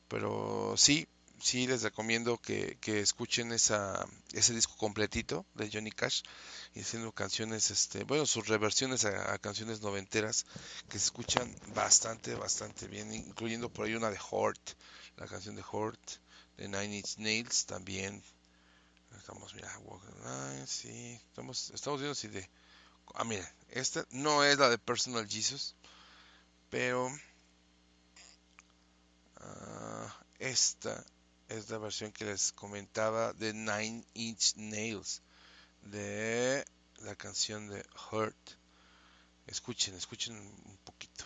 Pero 0.07 0.75
sí, 0.77 1.07
sí 1.41 1.65
les 1.65 1.81
recomiendo 1.81 2.37
que, 2.37 2.77
escuchen 2.85 3.51
esa, 3.51 4.07
ese 4.33 4.53
disco 4.53 4.77
completito 4.77 5.43
de 5.55 5.71
Johnny 5.73 5.89
Cash 5.89 6.21
haciendo 6.79 7.11
canciones, 7.11 7.71
este, 7.71 8.03
bueno, 8.03 8.27
sus 8.27 8.47
reversiones 8.47 9.03
a, 9.05 9.33
a 9.33 9.39
canciones 9.39 9.81
noventeras 9.81 10.45
que 10.89 10.99
se 10.99 11.05
escuchan 11.05 11.53
bastante, 11.73 12.35
bastante 12.35 12.87
bien, 12.87 13.11
incluyendo 13.11 13.69
por 13.69 13.87
ahí 13.87 13.95
una 13.95 14.11
de 14.11 14.19
Hort, 14.29 14.61
la 15.15 15.25
canción 15.25 15.55
de 15.55 15.63
Hort, 15.71 15.99
de 16.57 16.67
Nine 16.67 16.97
Inch 16.97 17.17
Nails 17.17 17.65
también. 17.65 18.21
Estamos, 19.17 19.53
mira, 19.55 19.69
sí, 20.67 21.19
estamos, 21.27 21.71
estamos 21.71 21.99
viendo 21.99 22.15
si 22.15 22.27
de, 22.27 22.49
ah, 23.15 23.23
mira, 23.23 23.51
esta 23.69 24.05
no 24.11 24.43
es 24.43 24.57
la 24.57 24.69
de 24.69 24.77
Personal 24.77 25.27
Jesus, 25.27 25.75
pero 26.69 27.09
ah, 29.37 30.15
esta 30.39 31.03
es 31.49 31.69
la 31.69 31.77
versión 31.79 32.11
que 32.11 32.25
les 32.25 32.51
comentaba 32.53 33.33
de 33.33 33.53
Nine 33.53 34.05
Inch 34.13 34.55
Nails 34.55 35.21
de 35.81 36.63
la 36.99 37.15
canción 37.15 37.69
de 37.69 37.85
Hurt. 38.11 38.37
Escuchen, 39.47 39.95
escuchen 39.95 40.37
un 40.37 40.77
poquito. 40.83 41.25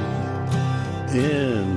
in 1.15 1.70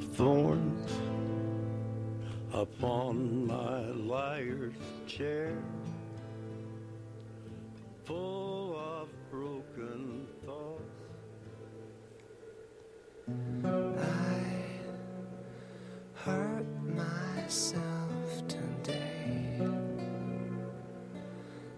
of 0.00 0.06
thorns 0.14 0.92
upon 2.52 3.46
my 3.46 3.80
liar's 3.90 4.74
chair, 5.06 5.56
full 8.04 8.76
of 8.78 9.08
broken 9.30 10.26
thoughts. 10.46 10.80
I 13.98 14.42
hurt 16.14 16.66
myself 16.82 18.48
today 18.48 19.60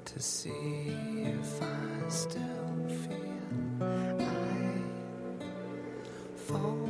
to 0.05 0.20
see 0.20 0.95
if 1.25 1.62
I 1.62 2.09
still 2.09 2.87
feel 2.89 3.83
I 3.83 4.23
fall. 6.37 6.82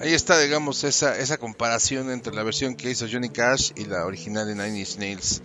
Ahí 0.00 0.12
está, 0.12 0.38
digamos, 0.40 0.82
esa, 0.82 1.16
esa 1.16 1.38
comparación 1.38 2.10
entre 2.10 2.34
la 2.34 2.42
versión 2.42 2.74
que 2.74 2.90
hizo 2.90 3.06
Johnny 3.10 3.30
Cash 3.30 3.70
y 3.76 3.84
la 3.84 4.04
original 4.06 4.46
de 4.46 4.54
Nine 4.56 4.80
Inch 4.80 4.98
Nails. 4.98 5.42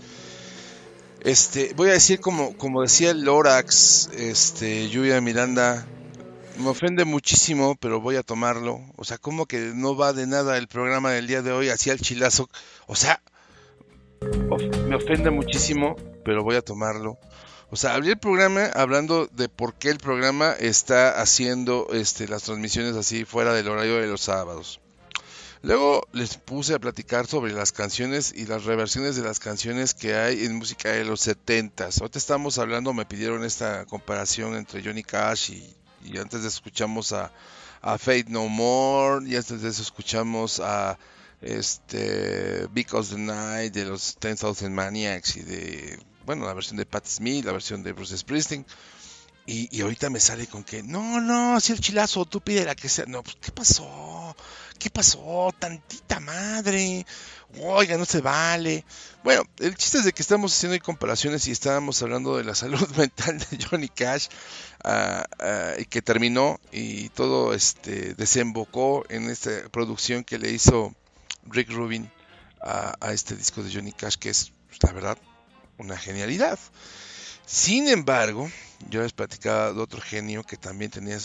Este, 1.22 1.74
voy 1.76 1.90
a 1.90 1.94
decir 1.94 2.20
como, 2.20 2.58
como 2.58 2.82
decía 2.82 3.12
el 3.12 3.22
Lorax, 3.22 4.10
este, 4.18 4.90
Lluvia 4.90 5.22
Miranda, 5.22 5.86
me 6.60 6.70
ofende 6.70 7.06
muchísimo, 7.06 7.76
pero 7.80 8.02
voy 8.02 8.18
a 8.18 8.24
tomarlo. 8.24 8.82
O 8.98 9.06
sea, 9.06 9.18
como 9.18 9.46
que 9.46 9.72
no 9.74 9.96
va 9.96 10.14
de 10.14 10.28
nada 10.28 10.58
el 10.58 10.68
programa 10.68 11.12
del 11.12 11.28
día 11.28 11.42
de 11.42 11.52
hoy 11.52 11.70
hacia 11.70 11.94
el 11.94 12.02
chilazo. 12.02 12.50
O 12.88 12.96
sea, 12.96 13.22
me 14.88 14.96
ofende 14.96 15.30
muchísimo, 15.30 15.96
pero 16.26 16.44
voy 16.44 16.58
a 16.58 16.62
tomarlo. 16.62 17.18
O 17.72 17.76
sea, 17.76 17.96
abrí 17.96 18.10
el 18.10 18.18
programa 18.18 18.66
hablando 18.74 19.28
de 19.28 19.48
por 19.48 19.76
qué 19.76 19.90
el 19.90 20.00
programa 20.00 20.52
está 20.52 21.22
haciendo 21.22 21.88
este, 21.92 22.28
las 22.28 22.44
transmisiones 22.44 22.96
así 22.96 23.26
fuera 23.26 23.54
del 23.54 23.68
horario 23.68 23.96
de 23.98 24.08
los 24.08 24.22
sábados. 24.22 24.82
Luego 25.62 26.08
les 26.14 26.38
puse 26.38 26.74
a 26.74 26.80
platicar 26.80 27.28
sobre 27.28 27.52
las 27.52 27.72
canciones 27.72 28.34
y 28.36 28.46
las 28.46 28.64
reversiones 28.64 29.16
de 29.18 29.24
las 29.24 29.40
canciones 29.40 29.94
que 29.94 30.16
hay 30.16 30.46
en 30.46 30.56
música 30.56 30.90
de 30.90 31.04
los 31.04 31.28
70s. 31.28 32.00
Ahorita 32.00 32.18
estamos 32.18 32.58
hablando, 32.58 32.94
me 32.94 33.06
pidieron 33.06 33.44
esta 33.44 33.86
comparación 33.86 34.56
entre 34.56 34.82
Johnny 34.82 35.04
Cash 35.04 35.52
y, 35.52 35.76
y 36.04 36.18
antes 36.18 36.42
de 36.42 36.48
escuchamos 36.48 37.14
a, 37.14 37.32
a 37.82 37.98
Fate 37.98 38.26
No 38.28 38.48
More 38.48 39.28
y 39.28 39.36
antes 39.36 39.80
escuchamos 39.80 40.60
a 40.60 40.98
este 41.42 42.68
Because 42.74 43.16
the 43.16 43.22
Night 43.22 43.74
de 43.74 43.86
los 43.86 44.18
10,000 44.20 44.70
Maniacs 44.70 45.38
y 45.38 45.42
de, 45.42 46.00
bueno, 46.26 46.46
la 46.46 46.54
versión 46.54 46.78
de 46.78 46.86
Pat 46.86 47.06
Smith, 47.08 47.46
la 47.46 47.52
versión 47.52 47.84
de 47.84 47.94
Bruce 47.94 48.18
Springsteen. 48.18 48.66
Y, 49.46 49.68
y 49.76 49.82
ahorita 49.82 50.12
me 50.12 50.20
sale 50.20 50.46
con 50.46 50.64
que, 50.64 50.84
no, 50.84 51.20
no, 51.20 51.56
así 51.56 51.74
el 51.74 51.80
chilazo, 51.80 52.26
tú 52.26 52.40
pide 52.40 52.76
que 52.76 52.88
sea. 52.88 53.06
No, 53.08 53.24
pues, 53.24 53.36
¿qué 53.42 53.52
pasó? 53.52 54.36
¿Qué 54.78 54.92
pasó? 54.92 55.52
Tantita 55.58 56.20
madre. 56.20 57.04
Oiga, 57.60 57.98
no 57.98 58.06
se 58.06 58.22
vale. 58.22 58.86
Bueno, 59.24 59.42
el 59.58 59.76
chiste 59.76 59.98
es 59.98 60.06
de 60.06 60.14
que 60.14 60.22
estamos 60.22 60.56
haciendo 60.56 60.80
comparaciones 60.84 61.48
y 61.48 61.52
estábamos 61.52 62.00
hablando 62.04 62.38
de 62.38 62.44
la 62.44 62.54
salud 62.54 62.88
mental 62.96 63.40
de 63.40 63.66
Johnny 63.66 63.90
Cash 63.90 64.28
ah, 64.84 65.26
y 65.78 65.86
que 65.86 66.02
terminó 66.02 66.60
y 66.72 67.10
todo 67.10 67.54
este 67.54 68.14
desembocó 68.16 69.06
en 69.10 69.30
esta 69.30 69.52
producción 69.72 70.24
que 70.24 70.38
le 70.38 70.52
hizo 70.52 70.94
Rick 71.46 71.72
Rubin 71.72 72.12
a, 72.62 72.96
a 73.00 73.14
este 73.14 73.36
disco 73.36 73.64
de 73.64 73.74
Johnny 73.74 73.92
Cash 73.92 74.16
que 74.16 74.30
es 74.30 74.52
la 74.82 74.92
verdad 74.92 75.18
una 75.78 75.98
genialidad. 75.98 76.60
Sin 77.46 77.88
embargo, 77.88 78.50
yo 78.90 79.02
les 79.02 79.14
platicaba 79.14 79.74
de 79.74 79.82
otro 79.82 80.02
genio 80.02 80.44
que 80.44 80.56
también 80.56 80.92
tenía 80.92 81.18